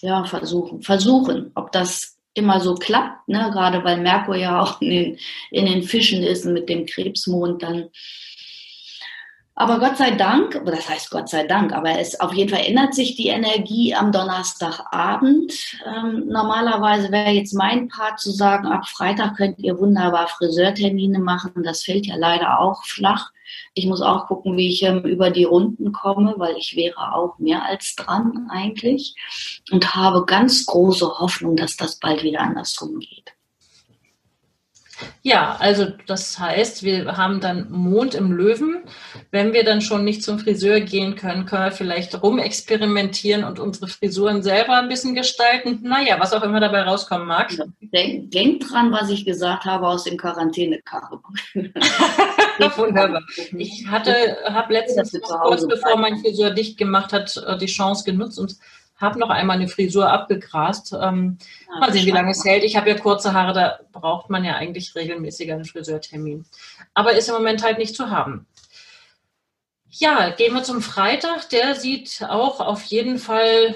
Ja, 0.00 0.24
versuchen. 0.24 0.82
Versuchen. 0.82 1.50
Ob 1.54 1.72
das 1.72 2.18
immer 2.34 2.60
so 2.60 2.74
klappt, 2.74 3.28
ne? 3.28 3.50
gerade 3.52 3.82
weil 3.82 4.00
Merkur 4.00 4.36
ja 4.36 4.60
auch 4.60 4.80
in 4.80 4.90
den, 4.90 5.18
in 5.50 5.66
den 5.66 5.82
Fischen 5.82 6.22
ist 6.22 6.46
und 6.46 6.52
mit 6.52 6.68
dem 6.68 6.86
Krebsmond 6.86 7.62
dann 7.62 7.88
aber 9.58 9.80
Gott 9.80 9.96
sei 9.96 10.12
Dank, 10.12 10.62
das 10.64 10.88
heißt 10.88 11.10
Gott 11.10 11.28
sei 11.28 11.44
Dank, 11.44 11.72
aber 11.72 11.98
es 11.98 12.20
auf 12.20 12.32
jeden 12.32 12.48
Fall 12.48 12.64
ändert 12.64 12.94
sich 12.94 13.16
die 13.16 13.26
Energie 13.26 13.92
am 13.92 14.12
Donnerstagabend. 14.12 15.52
Ähm, 15.84 16.28
normalerweise 16.28 17.10
wäre 17.10 17.30
jetzt 17.32 17.54
mein 17.54 17.88
Part 17.88 18.20
zu 18.20 18.30
sagen, 18.30 18.68
ab 18.68 18.86
Freitag 18.86 19.36
könnt 19.36 19.58
ihr 19.58 19.76
wunderbar 19.76 20.28
Friseurtermine 20.28 21.18
machen. 21.18 21.64
Das 21.64 21.82
fällt 21.82 22.06
ja 22.06 22.14
leider 22.14 22.60
auch 22.60 22.84
flach. 22.84 23.32
Ich 23.74 23.86
muss 23.86 24.00
auch 24.00 24.28
gucken, 24.28 24.56
wie 24.56 24.68
ich 24.68 24.84
ähm, 24.84 25.04
über 25.04 25.30
die 25.30 25.44
Runden 25.44 25.90
komme, 25.90 26.34
weil 26.36 26.56
ich 26.56 26.76
wäre 26.76 27.12
auch 27.14 27.40
mehr 27.40 27.64
als 27.64 27.96
dran 27.96 28.48
eigentlich 28.50 29.16
und 29.72 29.92
habe 29.96 30.24
ganz 30.24 30.66
große 30.66 31.18
Hoffnung, 31.18 31.56
dass 31.56 31.76
das 31.76 31.98
bald 31.98 32.22
wieder 32.22 32.42
andersrum 32.42 33.00
geht. 33.00 33.37
Ja, 35.22 35.56
also 35.58 35.86
das 36.06 36.38
heißt, 36.38 36.82
wir 36.82 37.16
haben 37.16 37.40
dann 37.40 37.70
Mond 37.70 38.14
im 38.14 38.32
Löwen. 38.32 38.78
Wenn 39.30 39.52
wir 39.52 39.64
dann 39.64 39.80
schon 39.80 40.04
nicht 40.04 40.22
zum 40.22 40.38
Friseur 40.38 40.80
gehen 40.80 41.16
können, 41.16 41.46
können 41.46 41.64
wir 41.64 41.72
vielleicht 41.72 42.22
rumexperimentieren 42.22 43.44
und 43.44 43.58
unsere 43.58 43.88
Frisuren 43.88 44.42
selber 44.42 44.74
ein 44.74 44.88
bisschen 44.88 45.14
gestalten. 45.14 45.80
Naja, 45.82 46.18
was 46.18 46.32
auch 46.32 46.42
immer 46.42 46.60
dabei 46.60 46.82
rauskommen 46.82 47.26
mag. 47.26 47.52
Denk, 47.80 48.30
denk 48.30 48.60
dran, 48.68 48.92
was 48.92 49.10
ich 49.10 49.24
gesagt 49.24 49.64
habe 49.64 49.86
aus 49.86 50.04
dem 50.04 50.16
Quarantäne-Karo. 50.16 51.20
Wunderbar. 52.76 53.22
Ich 53.56 53.86
hatte, 53.88 54.12
habe 54.46 54.72
letztens 54.72 55.12
kurz 55.20 55.66
bevor 55.66 55.96
mein 55.96 56.18
Friseur 56.18 56.50
dicht 56.50 56.76
gemacht 56.76 57.12
hat, 57.12 57.36
äh, 57.46 57.56
die 57.58 57.66
Chance 57.66 58.04
genutzt 58.04 58.38
und 58.38 58.56
habe 58.98 59.18
noch 59.18 59.30
einmal 59.30 59.56
eine 59.56 59.68
Frisur 59.68 60.10
abgegrast. 60.10 60.92
Ähm, 60.92 61.38
ja, 61.68 61.80
mal 61.80 61.92
sehen, 61.92 62.06
wie 62.06 62.10
lange 62.10 62.32
es 62.32 62.44
hält. 62.44 62.64
Ich 62.64 62.76
habe 62.76 62.90
ja 62.90 62.98
kurze 62.98 63.32
Haare, 63.32 63.52
da 63.52 63.80
braucht 63.92 64.28
man 64.28 64.44
ja 64.44 64.56
eigentlich 64.56 64.94
regelmäßiger 64.94 65.54
einen 65.54 65.64
Friseurtermin. 65.64 66.44
Aber 66.94 67.12
ist 67.12 67.28
im 67.28 67.34
Moment 67.34 67.62
halt 67.62 67.78
nicht 67.78 67.94
zu 67.94 68.10
haben. 68.10 68.46
Ja, 69.90 70.30
gehen 70.30 70.54
wir 70.54 70.62
zum 70.62 70.82
Freitag. 70.82 71.48
Der 71.50 71.74
sieht 71.74 72.24
auch 72.28 72.60
auf 72.60 72.82
jeden 72.84 73.18
Fall 73.18 73.74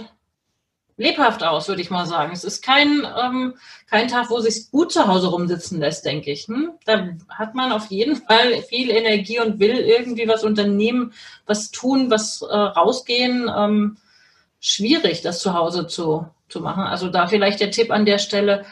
lebhaft 0.97 1.43
aus, 1.43 1.69
würde 1.69 1.83
ich 1.83 1.91
mal 1.91 2.07
sagen. 2.07 2.33
Es 2.33 2.45
ist 2.45 2.63
kein, 2.63 3.07
ähm, 3.21 3.55
kein 3.89 4.09
Tag, 4.09 4.31
wo 4.31 4.41
sich 4.41 4.71
gut 4.71 4.93
zu 4.93 5.07
Hause 5.07 5.29
rumsitzen 5.29 5.81
lässt, 5.81 6.05
denke 6.05 6.31
ich. 6.31 6.49
Hm? 6.49 6.73
Da 6.85 7.09
hat 7.29 7.55
man 7.55 7.73
auf 7.73 7.87
jeden 7.87 8.17
Fall 8.17 8.63
viel 8.63 8.91
Energie 8.91 9.41
und 9.41 9.59
will 9.59 9.77
irgendwie 9.77 10.29
was 10.29 10.45
unternehmen, 10.45 11.13
was 11.47 11.71
tun, 11.71 12.11
was 12.11 12.43
äh, 12.43 12.55
rausgehen. 12.55 13.51
Ähm, 13.55 13.97
schwierig, 14.63 15.21
das 15.21 15.41
zu 15.41 15.53
Hause 15.53 15.87
zu, 15.87 16.27
zu 16.49 16.61
machen. 16.61 16.85
Also 16.85 17.09
da 17.09 17.27
vielleicht 17.27 17.61
der 17.61 17.73
Tipp 17.73 17.91
an 17.91 18.07
der 18.07 18.19
Stelle, 18.19 18.65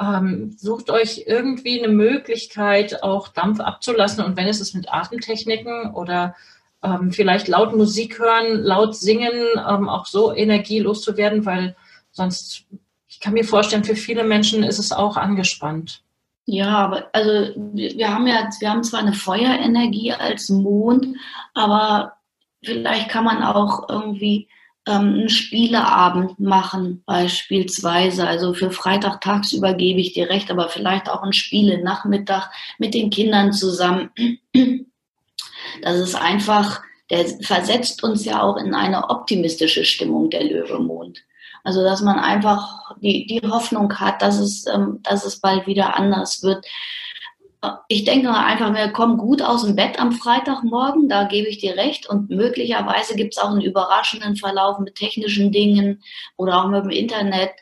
ähm, 0.00 0.56
sucht 0.56 0.90
euch 0.90 1.24
irgendwie 1.26 1.82
eine 1.82 1.92
Möglichkeit, 1.92 3.02
auch 3.02 3.28
Dampf 3.28 3.60
abzulassen. 3.60 4.24
Und 4.24 4.36
wenn 4.36 4.46
es 4.46 4.60
ist 4.60 4.74
mit 4.74 4.92
Atemtechniken 4.92 5.92
oder 5.92 6.34
ähm, 6.82 7.12
vielleicht 7.12 7.48
laut 7.48 7.76
Musik 7.76 8.18
hören, 8.18 8.62
laut 8.62 8.96
singen, 8.96 9.32
ähm, 9.68 9.88
auch 9.88 10.06
so 10.06 10.32
energielos 10.34 11.02
zu 11.02 11.16
werden, 11.16 11.44
weil 11.44 11.76
sonst, 12.12 12.64
ich 13.08 13.20
kann 13.20 13.34
mir 13.34 13.44
vorstellen, 13.44 13.84
für 13.84 13.96
viele 13.96 14.24
Menschen 14.24 14.62
ist 14.62 14.78
es 14.78 14.92
auch 14.92 15.16
angespannt. 15.16 16.02
Ja, 16.46 16.76
aber 16.76 17.08
also 17.12 17.54
wir 17.72 18.12
haben 18.12 18.26
ja, 18.26 18.48
wir 18.60 18.70
haben 18.70 18.84
zwar 18.84 19.00
eine 19.00 19.14
Feuerenergie 19.14 20.12
als 20.12 20.48
Mond, 20.50 21.16
aber 21.54 22.12
vielleicht 22.62 23.08
kann 23.08 23.24
man 23.24 23.42
auch 23.42 23.88
irgendwie 23.88 24.48
ähm, 24.86 25.14
einen 25.14 25.28
Spieleabend 25.28 26.38
machen, 26.38 27.02
beispielsweise. 27.06 28.26
Also 28.26 28.54
für 28.54 28.70
Freitag 28.70 29.20
tagsüber 29.20 29.74
gebe 29.74 30.00
ich 30.00 30.12
dir 30.12 30.28
recht, 30.28 30.50
aber 30.50 30.68
vielleicht 30.68 31.08
auch 31.08 31.22
ein 31.22 31.32
Spiele-Nachmittag 31.32 32.50
mit 32.78 32.94
den 32.94 33.10
Kindern 33.10 33.52
zusammen. 33.52 34.10
Das 35.82 35.96
ist 35.98 36.14
einfach, 36.14 36.82
der 37.10 37.26
versetzt 37.40 38.04
uns 38.04 38.24
ja 38.24 38.42
auch 38.42 38.58
in 38.58 38.74
eine 38.74 39.10
optimistische 39.10 39.84
Stimmung, 39.84 40.30
der 40.30 40.44
Löwemond. 40.44 41.20
Also, 41.64 41.82
dass 41.82 42.02
man 42.02 42.18
einfach 42.18 42.94
die, 43.00 43.26
die 43.26 43.40
Hoffnung 43.48 43.92
hat, 43.98 44.22
dass 44.22 44.38
es, 44.38 44.66
ähm, 44.66 45.00
dass 45.02 45.24
es 45.24 45.40
bald 45.40 45.66
wieder 45.66 45.96
anders 45.96 46.42
wird 46.42 46.64
ich 47.88 48.04
denke 48.04 48.30
einfach, 48.30 48.74
wir 48.74 48.88
kommen 48.88 49.18
gut 49.18 49.42
aus 49.42 49.64
dem 49.64 49.76
Bett 49.76 49.98
am 49.98 50.12
Freitagmorgen, 50.12 51.08
da 51.08 51.24
gebe 51.24 51.48
ich 51.48 51.58
dir 51.58 51.76
recht. 51.76 52.08
Und 52.08 52.30
möglicherweise 52.30 53.14
gibt 53.14 53.34
es 53.34 53.42
auch 53.42 53.50
einen 53.50 53.60
überraschenden 53.60 54.36
Verlauf 54.36 54.78
mit 54.78 54.94
technischen 54.94 55.52
Dingen 55.52 56.02
oder 56.36 56.62
auch 56.62 56.68
mit 56.68 56.84
dem 56.84 56.90
Internet. 56.90 57.52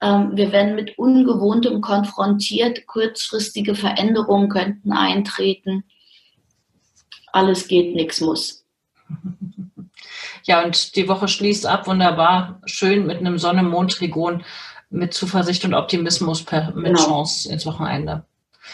Ähm, 0.00 0.32
wir 0.34 0.52
werden 0.52 0.74
mit 0.74 0.98
Ungewohntem 0.98 1.80
konfrontiert, 1.80 2.86
kurzfristige 2.86 3.74
Veränderungen 3.74 4.48
könnten 4.48 4.92
eintreten. 4.92 5.84
Alles 7.32 7.68
geht, 7.68 7.94
nichts 7.94 8.20
muss. 8.20 8.64
Ja, 10.46 10.62
und 10.62 10.94
die 10.96 11.08
Woche 11.08 11.26
schließt 11.26 11.64
ab, 11.64 11.86
wunderbar, 11.86 12.60
schön 12.66 13.06
mit 13.06 13.16
einem 13.16 13.38
Sonne-Mond-Trigon, 13.38 14.44
mit 14.90 15.14
Zuversicht 15.14 15.64
und 15.64 15.72
Optimismus 15.72 16.42
per, 16.42 16.74
mit 16.74 16.84
genau. 16.84 17.02
Chance 17.02 17.50
ins 17.50 17.64
Wochenende. 17.64 18.26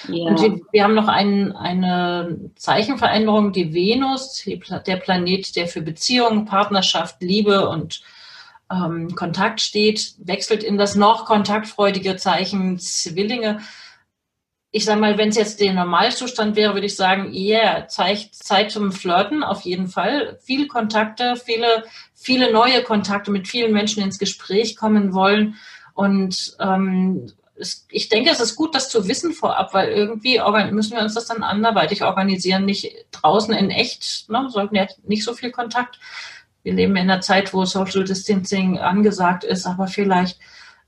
Ja. 0.09 0.25
Und 0.25 0.41
wir, 0.41 0.61
wir, 0.73 0.85
haben 0.85 0.95
noch 0.95 1.09
ein, 1.09 1.53
eine 1.53 2.51
Zeichenveränderung, 2.57 3.53
die 3.53 3.75
Venus, 3.75 4.43
die, 4.45 4.61
der 4.87 4.97
Planet, 4.97 5.57
der 5.57 5.67
für 5.67 5.83
Beziehungen, 5.83 6.45
Partnerschaft, 6.45 7.21
Liebe 7.21 7.69
und 7.69 8.03
ähm, 8.71 9.15
Kontakt 9.15 9.61
steht, 9.61 10.15
wechselt 10.19 10.63
in 10.63 10.79
das 10.79 10.95
noch 10.95 11.25
kontaktfreudige 11.25 12.17
Zeichen 12.17 12.79
Zwillinge. 12.79 13.61
Ich 14.73 14.85
sage 14.85 15.01
mal, 15.01 15.19
wenn 15.19 15.31
es 15.31 15.37
jetzt 15.37 15.61
der 15.61 15.73
Normalzustand 15.73 16.55
wäre, 16.55 16.75
würde 16.75 16.87
ich 16.87 16.95
sagen, 16.95 17.33
yeah, 17.35 17.89
Zeit, 17.89 18.29
Zeit 18.33 18.71
zum 18.71 18.93
Flirten 18.93 19.43
auf 19.43 19.63
jeden 19.63 19.89
Fall. 19.89 20.39
Viele 20.43 20.69
Kontakte, 20.69 21.35
viele, 21.37 21.85
viele 22.15 22.53
neue 22.53 22.83
Kontakte 22.85 23.33
mit 23.33 23.49
vielen 23.49 23.73
Menschen 23.73 24.03
ins 24.03 24.21
Gespräch 24.21 24.77
kommen 24.77 25.13
wollen 25.13 25.57
und 25.95 26.57
ähm, 26.61 27.33
es, 27.61 27.87
ich 27.91 28.09
denke, 28.09 28.31
es 28.31 28.41
ist 28.41 28.57
gut, 28.57 28.75
das 28.75 28.89
zu 28.89 29.07
wissen 29.07 29.33
vorab, 29.33 29.75
weil 29.75 29.91
irgendwie 29.91 30.41
müssen 30.73 30.97
wir 30.97 31.03
uns 31.03 31.15
das 31.15 31.27
dann 31.27 31.43
anderweitig 31.43 32.03
organisieren, 32.03 32.65
nicht 32.65 32.93
draußen 33.13 33.55
in 33.55 33.71
echt, 33.71 34.29
ne, 34.31 34.49
sollten 34.51 34.75
ja 34.77 34.87
nicht 35.05 35.25
so 35.25 35.35
viel 35.35 35.51
Kontakt. 35.51 35.99
Wir 36.63 36.75
leben 36.75 36.97
in 36.97 37.11
einer 37.11 37.21
Zeit, 37.21 37.55
wo 37.55 37.65
Social 37.65 38.05
Distancing 38.05 38.79
angesagt 38.79 39.45
ist, 39.45 39.67
aber 39.67 39.87
vielleicht 39.87 40.39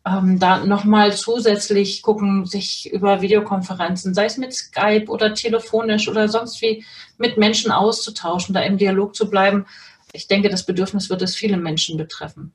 ähm, 0.05 0.39
da 0.39 0.65
nochmal 0.65 1.15
zusätzlich 1.15 2.03
gucken, 2.03 2.45
sich 2.47 2.93
über 2.93 3.23
Videokonferenzen, 3.23 4.15
sei 4.15 4.25
es 4.25 4.37
mit 4.37 4.53
Skype 4.53 5.07
oder 5.09 5.35
telefonisch 5.35 6.09
oder 6.09 6.29
sonst 6.29 6.61
wie, 6.61 6.85
mit 7.19 7.37
Menschen 7.37 7.71
auszutauschen, 7.71 8.55
da 8.55 8.61
im 8.61 8.79
Dialog 8.79 9.15
zu 9.15 9.31
bleiben. 9.31 9.67
Ich 10.13 10.27
denke, 10.27 10.49
das 10.49 10.67
Bedürfnis 10.67 11.09
wird 11.09 11.23
es 11.23 11.37
viele 11.37 11.57
Menschen 11.57 11.97
betreffen. 11.97 12.53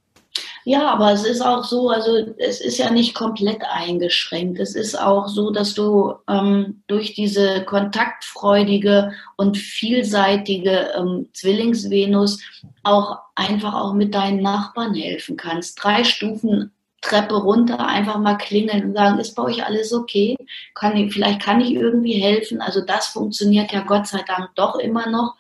Ja, 0.68 0.90
aber 0.92 1.14
es 1.14 1.24
ist 1.24 1.40
auch 1.40 1.64
so, 1.64 1.90
also 1.90 2.18
es 2.38 2.60
ist 2.60 2.78
ja 2.78 2.90
nicht 2.90 3.16
komplett 3.16 3.62
eingeschränkt. 3.64 4.60
Es 4.60 4.76
ist 4.76 5.00
auch 5.00 5.30
so, 5.30 5.50
dass 5.50 5.74
du 5.74 6.16
ähm, 6.28 6.84
durch 6.88 7.14
diese 7.14 7.64
kontaktfreudige 7.64 9.14
und 9.38 9.56
vielseitige 9.56 10.92
ähm, 10.94 11.30
Zwillingsvenus 11.32 12.42
auch 12.84 13.18
einfach 13.34 13.76
auch 13.76 13.94
mit 13.94 14.14
deinen 14.14 14.42
Nachbarn 14.42 14.94
helfen 14.94 15.38
kannst. 15.38 15.82
Drei 15.82 16.04
Stufen 16.04 16.74
Treppe 17.00 17.36
runter, 17.36 17.88
einfach 17.88 18.20
mal 18.20 18.36
klingeln 18.36 18.88
und 18.88 18.94
sagen, 18.94 19.20
ist 19.20 19.36
bei 19.36 19.44
euch 19.44 19.64
alles 19.64 19.94
okay? 19.94 20.36
Kann 20.74 20.98
ich, 20.98 21.14
vielleicht 21.14 21.42
kann 21.42 21.62
ich 21.62 21.72
irgendwie 21.72 22.20
helfen. 22.20 22.60
Also 22.60 22.82
das 22.82 23.08
funktioniert 23.08 23.72
ja 23.72 23.84
Gott 23.84 24.08
sei 24.08 24.22
Dank 24.28 24.50
doch 24.56 24.76
immer 24.80 25.10
noch. 25.10 25.36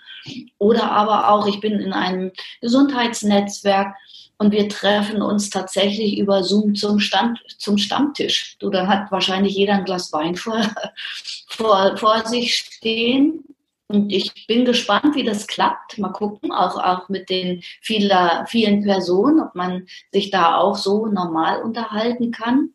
Oder 0.58 0.92
aber 0.92 1.30
auch, 1.30 1.48
ich 1.48 1.60
bin 1.60 1.80
in 1.80 1.92
einem 1.92 2.32
Gesundheitsnetzwerk 2.62 3.94
und 4.40 4.52
wir 4.52 4.70
treffen 4.70 5.22
uns 5.22 5.50
tatsächlich 5.50 6.18
über 6.18 6.44
Zoom 6.44 6.76
zum, 6.76 7.00
Stand, 7.00 7.40
zum 7.58 7.78
Stammtisch. 7.78 8.56
Du, 8.60 8.70
dann 8.70 8.88
hat 8.88 9.12
wahrscheinlich 9.12 9.56
jeder 9.56 9.74
ein 9.74 9.86
Glas 9.86 10.14
Wein 10.14 10.36
vor, 10.36 10.62
vor, 11.48 11.98
vor 11.98 12.26
sich 12.26 12.56
stehen. 12.56 13.44
Und 13.88 14.12
ich 14.12 14.46
bin 14.48 14.66
gespannt, 14.66 15.16
wie 15.16 15.24
das 15.24 15.48
klappt. 15.48 15.98
Mal 15.98 16.12
gucken, 16.12 16.52
auch, 16.52 16.78
auch 16.78 17.10
mit 17.10 17.30
den 17.30 17.64
vieler, 17.82 18.46
vielen 18.48 18.84
Personen, 18.84 19.40
ob 19.40 19.56
man 19.56 19.88
sich 20.12 20.30
da 20.30 20.58
auch 20.58 20.76
so 20.76 21.08
normal 21.08 21.62
unterhalten 21.62 22.32
kann. 22.32 22.72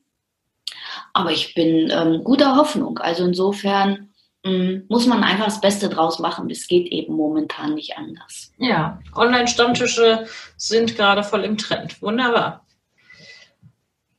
Aber 1.13 1.31
ich 1.31 1.55
bin 1.55 1.91
ähm, 1.93 2.25
guter 2.25 2.57
Hoffnung. 2.57 2.99
Also 2.99 3.25
insofern 3.25 4.12
muss 4.45 5.07
man 5.07 5.23
einfach 5.23 5.45
das 5.45 5.61
Beste 5.61 5.89
draus 5.89 6.19
machen. 6.19 6.49
Das 6.49 6.67
geht 6.67 6.89
eben 6.89 7.15
momentan 7.15 7.75
nicht 7.75 7.97
anders. 7.97 8.53
Ja, 8.59 9.01
Online-Stammtische 9.15 10.27
sind 10.57 10.97
gerade 10.97 11.23
voll 11.23 11.45
im 11.45 11.57
Trend. 11.57 12.03
Wunderbar. 12.03 12.67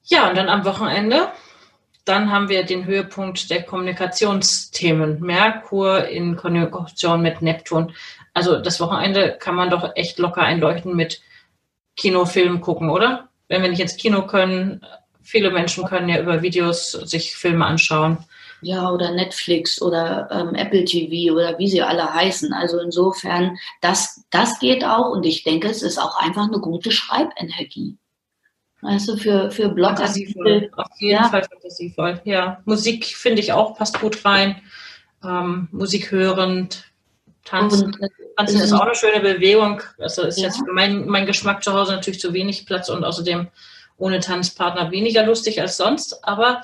Ja, 0.05 0.29
und 0.29 0.37
dann 0.37 0.47
am 0.47 0.63
Wochenende, 0.63 1.27
dann 2.05 2.31
haben 2.31 2.47
wir 2.47 2.63
den 2.63 2.85
Höhepunkt 2.85 3.49
der 3.49 3.63
Kommunikationsthemen. 3.63 5.19
Merkur 5.19 6.07
in 6.07 6.37
Konjunktion 6.37 7.21
mit 7.21 7.41
Neptun. 7.41 7.93
Also 8.33 8.59
das 8.59 8.79
Wochenende 8.79 9.37
kann 9.39 9.55
man 9.55 9.69
doch 9.69 9.91
echt 9.95 10.19
locker 10.19 10.41
einleuchten 10.41 10.95
mit 10.95 11.21
Kinofilm 11.97 12.61
gucken, 12.61 12.89
oder? 12.89 13.29
Wenn 13.49 13.61
wir 13.61 13.69
nicht 13.69 13.81
ins 13.81 13.97
Kino 13.97 14.25
können, 14.25 14.85
viele 15.21 15.51
Menschen 15.51 15.85
können 15.85 16.09
ja 16.09 16.19
über 16.19 16.41
Videos 16.41 16.91
sich 16.91 17.35
Filme 17.35 17.65
anschauen. 17.65 18.17
Ja, 18.63 18.89
oder 18.89 19.11
Netflix 19.11 19.81
oder 19.81 20.29
ähm, 20.31 20.55
Apple 20.55 20.85
TV 20.85 21.33
oder 21.33 21.57
wie 21.59 21.69
sie 21.69 21.81
alle 21.81 22.13
heißen. 22.13 22.53
Also 22.53 22.79
insofern, 22.79 23.57
das, 23.81 24.23
das 24.31 24.59
geht 24.59 24.83
auch 24.83 25.11
und 25.11 25.25
ich 25.25 25.43
denke, 25.43 25.67
es 25.67 25.81
ist 25.81 25.97
auch 25.97 26.17
einfach 26.19 26.47
eine 26.47 26.59
gute 26.59 26.91
Schreibenergie. 26.91 27.97
Weißt 28.81 29.07
du, 29.07 29.17
für, 29.17 29.49
für 29.49 29.69
Blogartikel. 29.69 30.69
Auf 30.75 30.87
jeden 30.99 31.23
ja. 31.23 31.29
Fall 31.29 31.43
fantasievoll. 31.43 32.21
Ja, 32.25 32.61
Musik 32.65 33.05
finde 33.05 33.41
ich 33.41 33.53
auch 33.53 33.77
passt 33.77 33.99
gut 33.99 34.25
rein. 34.25 34.61
Ähm, 35.23 35.69
Musik 35.71 36.11
hörend, 36.11 36.83
tanzen. 37.45 37.85
Und, 37.85 38.11
tanzen 38.35 38.59
ist 38.59 38.73
auch 38.73 38.81
eine 38.81 38.95
schöne 38.95 39.21
Bewegung. 39.21 39.81
Also 39.99 40.23
ist 40.23 40.37
ja. 40.37 40.45
jetzt 40.45 40.57
für 40.57 40.73
mein, 40.73 41.07
mein 41.07 41.25
Geschmack 41.25 41.63
zu 41.63 41.73
Hause 41.73 41.93
natürlich 41.93 42.19
zu 42.19 42.33
wenig 42.33 42.65
Platz 42.65 42.89
und 42.89 43.05
außerdem 43.05 43.47
ohne 43.97 44.19
Tanzpartner 44.19 44.91
weniger 44.91 45.25
lustig 45.25 45.61
als 45.61 45.77
sonst. 45.77 46.25
Aber 46.27 46.61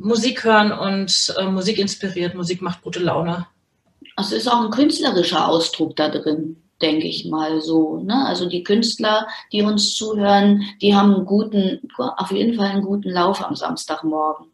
Musik 0.00 0.44
hören 0.44 0.72
und 0.72 1.34
äh, 1.38 1.46
Musik 1.46 1.78
inspiriert, 1.78 2.34
Musik 2.34 2.62
macht 2.62 2.82
gute 2.82 3.00
Laune. 3.00 3.46
Also 4.16 4.36
ist 4.36 4.48
auch 4.48 4.64
ein 4.64 4.70
künstlerischer 4.70 5.48
Ausdruck 5.48 5.96
da 5.96 6.08
drin 6.08 6.56
denke 6.80 7.06
ich 7.06 7.26
mal 7.26 7.60
so. 7.60 8.00
Ne? 8.00 8.26
Also 8.26 8.48
die 8.48 8.62
Künstler, 8.62 9.26
die 9.52 9.62
uns 9.62 9.94
zuhören, 9.94 10.62
die 10.80 10.94
haben 10.94 11.14
einen 11.14 11.26
guten, 11.26 11.80
auf 11.98 12.30
jeden 12.30 12.56
Fall 12.56 12.68
einen 12.68 12.84
guten 12.84 13.10
Lauf 13.10 13.44
am 13.44 13.54
Samstagmorgen. 13.54 14.46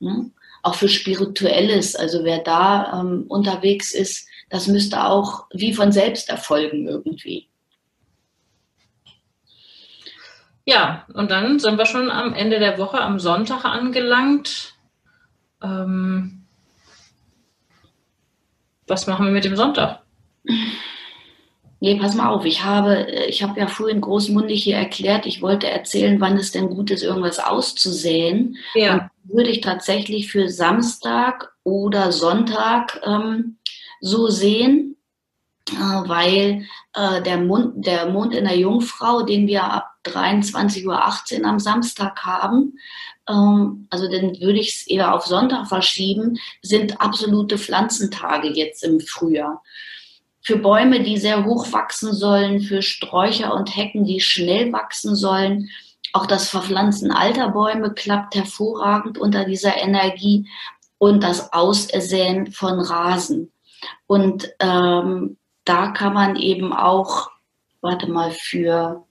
Ne? 0.00 0.30
Auch 0.62 0.74
für 0.74 0.88
Spirituelles, 0.88 1.96
also 1.96 2.24
wer 2.24 2.38
da 2.38 3.00
ähm, 3.00 3.24
unterwegs 3.28 3.92
ist, 3.92 4.28
das 4.48 4.68
müsste 4.68 5.04
auch 5.04 5.46
wie 5.52 5.74
von 5.74 5.92
selbst 5.92 6.28
erfolgen 6.28 6.86
irgendwie. 6.86 7.48
Ja, 10.64 11.06
und 11.14 11.30
dann 11.30 11.60
sind 11.60 11.78
wir 11.78 11.86
schon 11.86 12.10
am 12.10 12.34
Ende 12.34 12.58
der 12.58 12.78
Woche, 12.78 13.00
am 13.00 13.20
Sonntag 13.20 13.64
angelangt. 13.64 14.74
Ähm, 15.62 16.46
was 18.86 19.06
machen 19.06 19.26
wir 19.26 19.32
mit 19.32 19.44
dem 19.44 19.56
Sonntag? 19.56 20.02
Nee, 21.80 21.96
pass 21.96 22.14
mal 22.14 22.30
auf, 22.30 22.44
ich 22.44 22.64
habe, 22.64 23.06
äh, 23.06 23.26
ich 23.26 23.42
habe 23.42 23.60
ja 23.60 23.66
vorhin 23.66 24.00
großmundig 24.00 24.64
hier 24.64 24.76
erklärt, 24.76 25.26
ich 25.26 25.42
wollte 25.42 25.68
erzählen, 25.68 26.20
wann 26.20 26.36
es 26.36 26.50
denn 26.50 26.70
gut 26.70 26.90
ist, 26.90 27.02
irgendwas 27.02 27.38
auszusäen. 27.38 28.56
Ja. 28.74 28.94
Und 28.94 29.34
würde 29.34 29.50
ich 29.50 29.60
tatsächlich 29.60 30.30
für 30.30 30.48
Samstag 30.48 31.52
oder 31.64 32.12
Sonntag 32.12 33.00
ähm, 33.04 33.58
so 34.00 34.28
sehen, 34.28 34.96
äh, 35.70 35.74
weil 35.74 36.66
äh, 36.94 37.22
der, 37.22 37.38
Mond, 37.38 37.84
der 37.86 38.06
Mond 38.06 38.34
in 38.34 38.44
der 38.44 38.56
Jungfrau, 38.56 39.22
den 39.22 39.46
wir 39.46 39.64
ab 39.64 39.90
23.18 40.04 40.86
Uhr 40.86 41.48
am 41.48 41.58
Samstag 41.58 42.24
haben, 42.24 42.78
also 43.26 44.08
dann 44.10 44.40
würde 44.40 44.58
ich 44.58 44.76
es 44.76 44.86
eher 44.86 45.14
auf 45.14 45.26
Sonntag 45.26 45.66
verschieben, 45.66 46.38
sind 46.62 47.00
absolute 47.00 47.58
Pflanzentage 47.58 48.48
jetzt 48.48 48.84
im 48.84 49.00
Frühjahr 49.00 49.62
für 50.46 50.58
Bäume, 50.58 51.02
die 51.02 51.18
sehr 51.18 51.44
hoch 51.44 51.72
wachsen 51.72 52.14
sollen, 52.14 52.60
für 52.60 52.80
Sträucher 52.80 53.52
und 53.52 53.76
Hecken, 53.76 54.04
die 54.04 54.20
schnell 54.20 54.72
wachsen 54.72 55.16
sollen. 55.16 55.70
Auch 56.12 56.24
das 56.24 56.48
Verpflanzen 56.48 57.10
alter 57.10 57.48
Bäume 57.48 57.92
klappt 57.92 58.36
hervorragend 58.36 59.18
unter 59.18 59.44
dieser 59.44 59.76
Energie 59.76 60.48
und 60.98 61.24
das 61.24 61.52
Aussäen 61.52 62.52
von 62.52 62.78
Rasen. 62.78 63.50
Und 64.06 64.48
ähm, 64.60 65.36
da 65.64 65.88
kann 65.88 66.14
man 66.14 66.36
eben 66.36 66.72
auch, 66.72 67.28
warte 67.80 68.08
mal, 68.08 68.30
für 68.30 69.04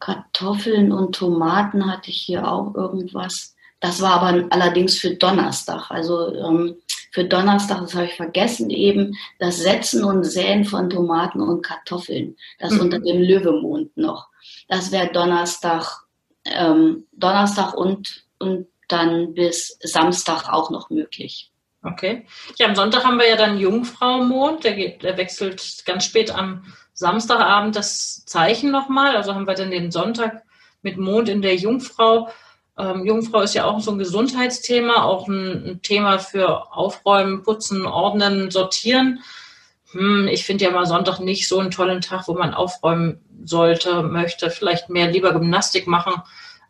Kartoffeln 0.00 0.92
und 0.92 1.14
Tomaten 1.14 1.90
hatte 1.90 2.10
ich 2.10 2.20
hier 2.20 2.50
auch 2.50 2.74
irgendwas. 2.74 3.54
Das 3.80 4.00
war 4.00 4.22
aber 4.22 4.46
allerdings 4.50 4.98
für 4.98 5.14
Donnerstag. 5.14 5.90
Also 5.90 6.34
ähm, 6.34 6.76
für 7.12 7.24
Donnerstag, 7.24 7.80
das 7.80 7.94
habe 7.94 8.06
ich 8.06 8.14
vergessen 8.14 8.70
eben, 8.70 9.16
das 9.38 9.58
Setzen 9.58 10.04
und 10.04 10.24
Säen 10.24 10.64
von 10.64 10.90
Tomaten 10.90 11.40
und 11.40 11.62
Kartoffeln. 11.62 12.36
Das 12.58 12.72
mhm. 12.72 12.80
unter 12.80 12.98
dem 13.00 13.20
Löwemond 13.22 13.96
noch. 13.96 14.28
Das 14.68 14.92
wäre 14.92 15.12
Donnerstag, 15.12 16.04
ähm, 16.44 17.06
Donnerstag 17.12 17.74
und, 17.74 18.24
und 18.38 18.66
dann 18.88 19.34
bis 19.34 19.78
Samstag 19.82 20.48
auch 20.48 20.70
noch 20.70 20.90
möglich. 20.90 21.50
Okay. 21.82 22.26
Ja, 22.58 22.66
am 22.66 22.74
Sonntag 22.74 23.04
haben 23.04 23.18
wir 23.18 23.28
ja 23.28 23.36
dann 23.36 23.58
Jungfrau-Mond, 23.58 24.64
der, 24.64 24.74
geht, 24.74 25.02
der 25.02 25.16
wechselt 25.16 25.82
ganz 25.86 26.04
spät 26.04 26.30
am 26.30 26.64
Samstagabend 27.00 27.74
das 27.76 28.24
Zeichen 28.26 28.70
nochmal. 28.70 29.16
Also 29.16 29.34
haben 29.34 29.46
wir 29.46 29.54
dann 29.54 29.70
den 29.70 29.90
Sonntag 29.90 30.42
mit 30.82 30.98
Mond 30.98 31.28
in 31.30 31.40
der 31.40 31.56
Jungfrau. 31.56 32.28
Ähm, 32.78 33.06
Jungfrau 33.06 33.40
ist 33.40 33.54
ja 33.54 33.64
auch 33.64 33.80
so 33.80 33.90
ein 33.90 33.98
Gesundheitsthema, 33.98 35.02
auch 35.02 35.26
ein, 35.26 35.64
ein 35.66 35.82
Thema 35.82 36.18
für 36.18 36.72
Aufräumen, 36.72 37.42
Putzen, 37.42 37.86
Ordnen, 37.86 38.50
Sortieren. 38.50 39.20
Hm, 39.92 40.28
ich 40.28 40.44
finde 40.44 40.66
ja 40.66 40.70
mal 40.70 40.84
Sonntag 40.84 41.20
nicht 41.20 41.48
so 41.48 41.58
einen 41.58 41.70
tollen 41.70 42.02
Tag, 42.02 42.28
wo 42.28 42.34
man 42.34 42.52
aufräumen 42.52 43.20
sollte, 43.44 44.02
möchte, 44.02 44.50
vielleicht 44.50 44.90
mehr 44.90 45.10
lieber 45.10 45.32
Gymnastik 45.32 45.86
machen 45.86 46.22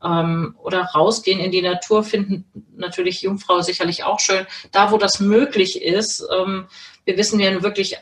ähm, 0.04 0.54
oder 0.62 0.82
rausgehen 0.82 1.40
in 1.40 1.50
die 1.50 1.62
Natur, 1.62 2.04
finden 2.04 2.44
natürlich 2.76 3.22
Jungfrau 3.22 3.62
sicherlich 3.62 4.04
auch 4.04 4.20
schön. 4.20 4.46
Da, 4.70 4.92
wo 4.92 4.96
das 4.96 5.18
möglich 5.18 5.82
ist, 5.82 6.24
ähm, 6.32 6.68
wir 7.04 7.16
wissen 7.16 7.40
ja 7.40 7.62
wirklich, 7.64 7.96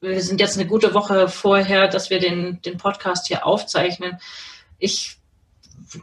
wir 0.00 0.20
sind 0.22 0.40
jetzt 0.40 0.56
eine 0.56 0.68
gute 0.68 0.94
Woche 0.94 1.28
vorher, 1.28 1.88
dass 1.88 2.10
wir 2.10 2.20
den, 2.20 2.60
den 2.62 2.78
Podcast 2.78 3.26
hier 3.26 3.46
aufzeichnen. 3.46 4.18
Ich 4.78 5.18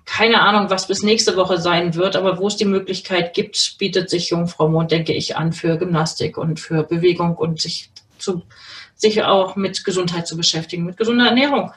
keine 0.05 0.41
Ahnung, 0.41 0.69
was 0.69 0.88
bis 0.88 1.03
nächste 1.03 1.36
Woche 1.38 1.60
sein 1.60 1.95
wird, 1.95 2.15
aber 2.15 2.39
wo 2.39 2.47
es 2.47 2.55
die 2.55 2.65
Möglichkeit 2.65 3.34
gibt, 3.34 3.77
bietet 3.77 4.10
sich 4.10 4.29
Jungfrau 4.29 4.67
Mond, 4.67 4.91
denke 4.91 5.13
ich, 5.13 5.36
an 5.36 5.53
für 5.53 5.77
Gymnastik 5.77 6.38
und 6.38 6.60
für 6.60 6.84
Bewegung 6.84 7.36
und 7.36 7.62
sich 7.62 7.91
zu, 8.17 8.43
sich 8.95 9.23
auch 9.23 9.55
mit 9.55 9.84
Gesundheit 9.84 10.27
zu 10.27 10.38
beschäftigen, 10.38 10.86
mit 10.86 10.97
gesunder 10.97 11.27
Ernährung. 11.27 11.71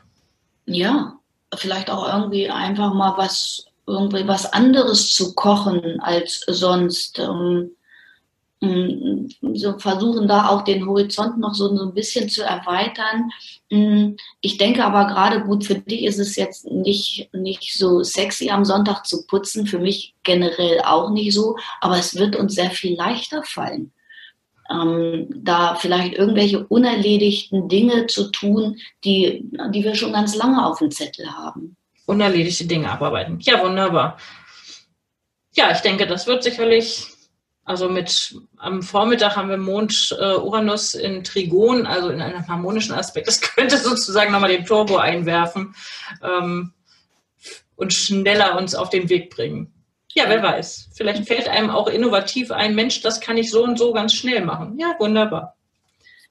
Ja, 0.64 1.18
vielleicht 1.54 1.90
auch 1.90 2.08
irgendwie 2.08 2.48
einfach 2.50 2.94
mal 2.94 3.16
was, 3.16 3.66
irgendwie 3.86 4.26
was 4.26 4.52
anderes 4.52 5.12
zu 5.12 5.34
kochen 5.34 6.00
als 6.00 6.44
sonst. 6.46 7.18
Ähm, 7.18 7.72
so 8.60 9.78
versuchen 9.78 10.26
da 10.26 10.48
auch 10.48 10.62
den 10.62 10.86
Horizont 10.86 11.38
noch 11.38 11.54
so, 11.54 11.74
so 11.76 11.84
ein 11.84 11.94
bisschen 11.94 12.28
zu 12.28 12.42
erweitern. 12.42 13.30
Mm, 13.70 14.16
ich 14.40 14.58
denke 14.58 14.84
aber 14.84 15.06
gerade 15.06 15.42
gut, 15.42 15.64
für 15.64 15.76
dich 15.76 16.04
ist 16.04 16.18
es 16.18 16.34
jetzt 16.34 16.66
nicht, 16.66 17.32
nicht 17.32 17.74
so 17.78 18.02
sexy 18.02 18.50
am 18.50 18.64
Sonntag 18.64 19.06
zu 19.06 19.26
putzen, 19.26 19.66
für 19.66 19.78
mich 19.78 20.14
generell 20.24 20.80
auch 20.80 21.10
nicht 21.10 21.32
so, 21.34 21.56
aber 21.80 21.98
es 21.98 22.16
wird 22.16 22.34
uns 22.34 22.54
sehr 22.54 22.70
viel 22.70 22.96
leichter 22.96 23.42
fallen. 23.44 23.92
Ähm, 24.70 25.28
da 25.34 25.76
vielleicht 25.76 26.14
irgendwelche 26.14 26.66
unerledigten 26.66 27.68
Dinge 27.68 28.06
zu 28.06 28.30
tun, 28.30 28.76
die, 29.04 29.48
die 29.70 29.84
wir 29.84 29.94
schon 29.94 30.12
ganz 30.12 30.34
lange 30.34 30.66
auf 30.66 30.80
dem 30.80 30.90
Zettel 30.90 31.30
haben. 31.32 31.76
Unerledigte 32.06 32.66
Dinge 32.66 32.90
abarbeiten. 32.90 33.38
Ja, 33.40 33.62
wunderbar. 33.62 34.18
Ja, 35.54 35.70
ich 35.70 35.78
denke, 35.78 36.06
das 36.06 36.26
wird 36.26 36.42
sicherlich 36.42 37.06
also 37.68 37.90
mit 37.90 38.34
am 38.56 38.82
Vormittag 38.82 39.36
haben 39.36 39.50
wir 39.50 39.58
Mond 39.58 40.16
äh, 40.18 40.36
Uranus 40.36 40.94
in 40.94 41.22
Trigon, 41.22 41.84
also 41.84 42.08
in 42.08 42.22
einem 42.22 42.48
harmonischen 42.48 42.94
Aspekt. 42.94 43.28
Das 43.28 43.40
könnte 43.54 43.76
sozusagen 43.76 44.32
nochmal 44.32 44.50
den 44.50 44.64
Turbo 44.64 44.96
einwerfen 44.96 45.74
ähm, 46.22 46.72
und 47.76 47.92
schneller 47.92 48.56
uns 48.56 48.74
auf 48.74 48.88
den 48.88 49.10
Weg 49.10 49.28
bringen. 49.28 49.70
Ja, 50.14 50.24
wer 50.28 50.42
weiß. 50.42 50.88
Vielleicht 50.94 51.28
fällt 51.28 51.46
einem 51.46 51.68
auch 51.68 51.88
innovativ 51.88 52.50
ein, 52.50 52.74
Mensch, 52.74 53.02
das 53.02 53.20
kann 53.20 53.36
ich 53.36 53.50
so 53.50 53.62
und 53.62 53.78
so 53.78 53.92
ganz 53.92 54.14
schnell 54.14 54.42
machen. 54.42 54.78
Ja, 54.78 54.94
wunderbar. 54.98 55.54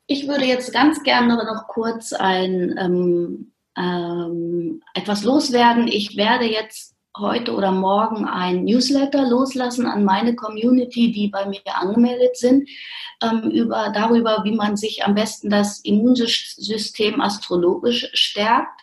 Ich 0.08 0.28
würde 0.28 0.46
jetzt 0.46 0.74
ganz 0.74 1.04
gerne 1.04 1.36
noch 1.36 1.68
kurz 1.68 2.14
ein 2.14 2.76
ähm, 2.80 3.52
ähm, 3.78 4.82
etwas 4.96 5.24
loswerden. 5.24 5.88
Ich 5.88 6.18
werde 6.18 6.46
jetzt 6.46 6.97
heute 7.20 7.54
oder 7.54 7.72
morgen 7.72 8.26
ein 8.26 8.66
Newsletter 8.66 9.30
loslassen 9.30 9.86
an 9.86 10.04
meine 10.04 10.36
Community, 10.36 11.12
die 11.12 11.28
bei 11.28 11.46
mir 11.46 11.62
angemeldet 11.74 12.38
sind, 12.38 12.68
ähm, 13.22 13.52
über, 13.52 13.92
darüber, 13.94 14.42
wie 14.44 14.56
man 14.56 14.78
sich 14.78 15.06
am 15.06 15.14
besten 15.16 15.50
das 15.50 15.80
Immunsystem 15.80 17.22
astrologisch 17.22 18.10
stärkt. 18.14 18.82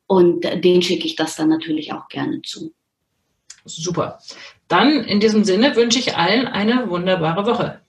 und 0.07 0.43
äh, 0.43 0.59
denen 0.59 0.81
schicke 0.81 1.05
ich 1.05 1.15
das 1.15 1.37
dann 1.37 1.47
natürlich 1.47 1.93
auch 1.93 2.09
gerne 2.09 2.41
zu. 2.41 2.73
Super. 3.65 4.19
Dann 4.73 5.03
in 5.03 5.19
diesem 5.19 5.43
Sinne 5.43 5.75
wünsche 5.75 5.99
ich 5.99 6.17
allen 6.17 6.47
eine 6.47 6.89
wunderbare 6.89 7.45
Woche. 7.45 7.81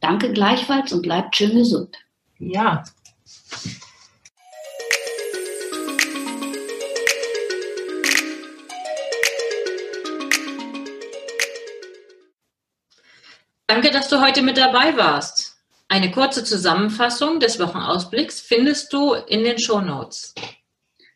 Danke 0.00 0.32
gleichfalls 0.32 0.92
und 0.92 1.02
bleibt 1.02 1.36
schön 1.36 1.54
gesund. 1.54 1.96
Ja. 2.40 2.82
Danke, 13.68 13.92
dass 13.92 14.08
du 14.08 14.20
heute 14.20 14.42
mit 14.42 14.56
dabei 14.56 14.96
warst. 14.96 15.62
Eine 15.86 16.10
kurze 16.10 16.42
Zusammenfassung 16.42 17.38
des 17.38 17.60
Wochenausblicks 17.60 18.40
findest 18.40 18.92
du 18.92 19.12
in 19.12 19.44
den 19.44 19.60
Show 19.60 19.80
Notes. 19.80 20.34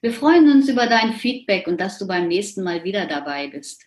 Wir 0.01 0.13
freuen 0.13 0.49
uns 0.53 0.69
über 0.69 0.87
dein 0.87 1.15
Feedback 1.15 1.67
und 1.67 1.81
dass 1.81 1.99
du 1.99 2.07
beim 2.07 2.29
nächsten 2.29 2.63
Mal 2.63 2.85
wieder 2.85 3.07
dabei 3.07 3.49
bist. 3.49 3.87